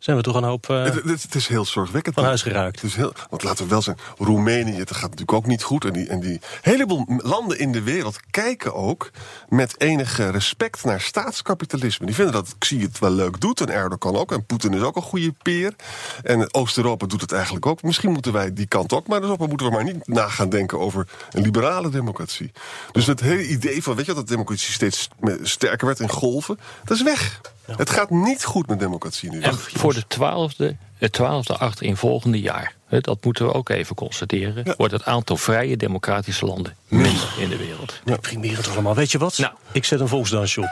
zijn 0.00 0.16
we 0.16 0.22
toch 0.22 0.34
een 0.36 0.42
hoop 0.44 0.70
eh, 0.70 0.84
Het, 0.84 0.94
het- 0.94 1.22
het 1.22 1.34
is 1.34 1.46
heel 1.46 1.64
zorgwekkend. 1.64 2.14
van 2.14 2.24
huis 2.24 2.42
geraakt. 2.42 2.80
Het 2.80 2.90
is 2.90 2.96
heel, 2.96 3.12
want 3.30 3.42
laten 3.42 3.64
we 3.64 3.70
wel 3.70 3.82
zijn, 3.82 3.96
Roemenië, 4.18 4.74
het 4.78 4.90
gaat 4.92 5.02
natuurlijk 5.02 5.32
ook 5.32 5.46
niet 5.46 5.62
goed. 5.62 5.84
En 5.84 5.92
die, 5.92 6.06
en 6.08 6.20
die 6.20 6.40
heleboel 6.60 7.04
landen 7.06 7.58
in 7.58 7.72
de 7.72 7.82
wereld 7.82 8.18
kijken 8.30 8.74
ook 8.74 9.10
met 9.48 9.80
enige 9.80 10.30
respect 10.30 10.84
naar 10.84 11.00
staatskapitalisme. 11.00 12.06
Die 12.06 12.14
vinden 12.14 12.34
dat 12.34 12.54
Xi 12.58 12.80
het 12.82 12.98
wel 12.98 13.10
leuk 13.10 13.40
doet 13.40 13.60
en 13.60 13.68
Erdogan 13.70 14.16
ook. 14.16 14.32
En 14.32 14.44
Poetin 14.46 14.74
is 14.74 14.80
ook 14.80 14.96
een 14.96 15.02
goede 15.02 15.34
peer. 15.42 15.74
En 16.22 16.54
Oost-Europa 16.54 17.06
doet 17.06 17.20
het 17.20 17.32
eigenlijk 17.32 17.66
ook. 17.66 17.82
Misschien 17.82 18.12
moeten 18.12 18.32
wij 18.32 18.52
die 18.52 18.66
kant 18.66 18.92
ook 18.92 19.06
maar 19.06 19.22
eens 19.22 19.30
op. 19.30 19.38
Maar 19.38 19.48
moeten 19.48 19.66
we 19.66 19.72
maar 19.72 19.84
niet 19.84 20.06
na 20.08 20.28
gaan 20.28 20.48
denken 20.48 20.78
over 20.80 21.06
een 21.30 21.42
liberale 21.42 21.88
democratie. 21.90 22.52
Dus 22.92 23.06
het 23.06 23.20
hele 23.20 23.46
idee 23.48 23.82
van, 23.82 23.94
weet 23.96 24.06
je, 24.06 24.14
dat 24.14 24.26
de 24.26 24.32
democratie 24.32 24.72
steeds 24.72 25.08
sterker 25.42 25.86
werd 25.86 26.00
in 26.00 26.10
golven, 26.10 26.58
dat 26.84 26.96
is 26.96 27.02
weg. 27.02 27.40
Het 27.76 27.90
gaat 27.90 28.10
niet 28.10 28.44
goed 28.44 28.66
met 28.66 28.78
democratie 28.78 29.30
nu. 29.30 29.42
Voor 29.52 29.89
de 29.94 30.06
twaalfde, 30.06 30.76
het 30.94 31.12
twaalfde 31.12 31.56
achter 31.56 31.86
in 31.86 31.96
volgende 31.96 32.40
jaar, 32.40 32.74
dat 32.90 33.24
moeten 33.24 33.46
we 33.46 33.52
ook 33.52 33.68
even 33.68 33.94
constateren, 33.96 34.62
Ja. 34.64 34.74
wordt 34.76 34.92
het 34.92 35.04
aantal 35.04 35.36
vrije 35.36 35.76
democratische 35.76 36.46
landen 36.46 36.76
minder 36.88 37.28
in 37.38 37.48
de 37.48 37.56
wereld. 37.56 38.00
Deprimerend 38.04 38.68
allemaal. 38.68 38.94
Weet 38.94 39.10
je 39.12 39.18
wat? 39.18 39.38
Nou. 39.38 39.52
Ik 39.72 39.84
zet 39.84 40.00
een 40.00 40.08
volksdansje 40.08 40.60
op. 40.60 40.70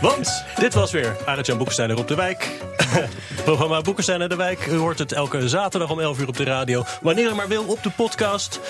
Want 0.00 0.44
dit 0.58 0.74
was 0.74 0.90
weer 0.90 1.16
Arend-Jan 1.24 1.56
Boekenstein 1.56 1.90
er 1.90 1.96
op 1.98 2.08
de 2.08 2.14
wijk. 2.14 2.48
Programma 3.44 3.80
Boekenstein 3.80 4.22
en 4.22 4.28
de 4.28 4.36
Wijk. 4.36 4.66
U 4.66 4.76
hoort 4.76 4.98
het 4.98 5.12
elke 5.12 5.48
zaterdag 5.48 5.90
om 5.90 6.00
11 6.00 6.18
uur 6.18 6.28
op 6.28 6.36
de 6.36 6.44
radio. 6.44 6.84
Wanneer 7.02 7.30
u 7.30 7.34
maar 7.34 7.48
wil 7.48 7.64
op 7.64 7.82
de 7.82 7.90
podcast. 7.90 8.60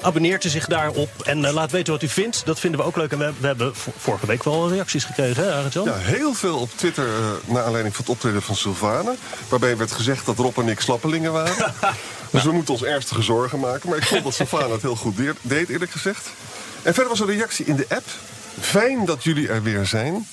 Abonneert 0.00 0.44
u 0.44 0.48
zich 0.48 0.66
daarop 0.66 1.08
en 1.24 1.44
eh, 1.44 1.52
laat 1.52 1.70
weten 1.70 1.92
wat 1.92 2.02
u 2.02 2.08
vindt. 2.08 2.42
Dat 2.46 2.60
vinden 2.60 2.80
we 2.80 2.86
ook 2.86 2.96
leuk. 2.96 3.12
En 3.12 3.18
we, 3.18 3.32
we 3.38 3.46
hebben 3.46 3.72
vorige 3.74 4.26
week 4.26 4.42
wel 4.44 4.68
reacties 4.68 5.04
gekregen, 5.04 5.44
hè 5.44 5.52
Arend-Jan? 5.52 5.84
Ja, 5.84 5.96
heel 5.96 6.34
veel 6.34 6.58
op 6.58 6.70
Twitter 6.76 7.06
eh 7.08 7.52
naar 7.52 7.62
aanleiding 7.64 7.94
van 7.94 8.04
het 8.04 8.14
optreden 8.14 8.42
van 8.42 8.56
Sylvane. 8.56 9.14
Waarbij 9.48 9.76
werd 9.76 9.92
gezegd 9.92 10.26
dat 10.26 10.38
Rob 10.38 10.58
en 10.58 10.68
ik 10.68 10.80
slappelingen 10.80 11.32
waren. 11.32 11.54
dus 12.34 12.42
we 12.42 12.52
moeten 12.52 12.74
ons 12.74 12.82
ernstige 12.82 13.22
zorgen 13.22 13.60
maken. 13.60 13.88
Maar 13.88 13.98
ik 13.98 14.04
vond 14.04 14.24
dat 14.24 14.34
Sylvane 14.34 14.72
het 14.72 14.82
heel 14.82 14.96
goed 14.96 15.16
deed, 15.42 15.68
eerlijk 15.68 15.90
gezegd. 15.90 16.28
En 16.82 16.94
verder 16.94 17.08
was 17.08 17.20
er 17.20 17.28
een 17.28 17.34
reactie 17.36 17.64
in 17.66 17.76
de 17.76 17.86
app. 17.88 18.04
Fijn 18.60 19.04
dat 19.04 19.24
jullie 19.24 19.48
er 19.48 19.62
weer 19.62 19.86
zijn. 19.86 20.26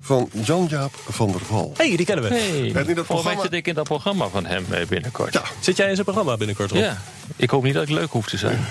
Van 0.00 0.28
Jan-Jaap 0.32 0.94
van 1.08 1.30
der 1.32 1.40
Val. 1.40 1.72
hey, 1.76 1.96
die 1.96 2.06
kennen 2.06 2.24
we. 2.28 2.34
Hey, 2.34 2.72
En 2.74 2.88
in 2.88 2.94
dat 2.94 3.04
programma- 3.06 3.42
zit 3.42 3.52
ik 3.52 3.66
in 3.66 3.74
dat 3.74 3.84
programma 3.84 4.28
van 4.28 4.46
hem 4.46 4.66
eh, 4.70 4.86
binnenkort. 4.86 5.32
Ja. 5.32 5.42
Zit 5.60 5.76
jij 5.76 5.86
in 5.88 5.92
zijn 5.94 6.04
programma 6.06 6.36
binnenkort 6.36 6.72
op? 6.72 6.78
Ja, 6.78 7.02
ik 7.36 7.50
hoop 7.50 7.62
niet 7.62 7.74
dat 7.74 7.82
ik 7.82 7.88
leuk 7.88 8.10
hoef 8.10 8.26
te 8.26 8.36
zijn. 8.36 8.64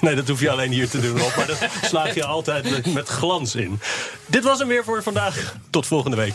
Nee, 0.00 0.14
dat 0.14 0.28
hoef 0.28 0.40
je 0.40 0.50
alleen 0.50 0.70
hier 0.70 0.88
te 0.88 1.00
doen, 1.00 1.18
Rob. 1.18 1.36
Maar 1.36 1.46
dat 1.46 1.58
slaag 1.84 2.14
je 2.14 2.24
altijd 2.24 2.70
met- 2.70 2.92
met 2.94 3.08
glans 3.08 3.54
in. 3.54 3.80
Dit 4.26 4.44
was 4.44 4.58
hem 4.58 4.68
weer 4.68 4.84
voor 4.84 5.02
vandaag. 5.02 5.54
Tot 5.70 5.86
volgende 5.86 6.16
week. 6.16 6.34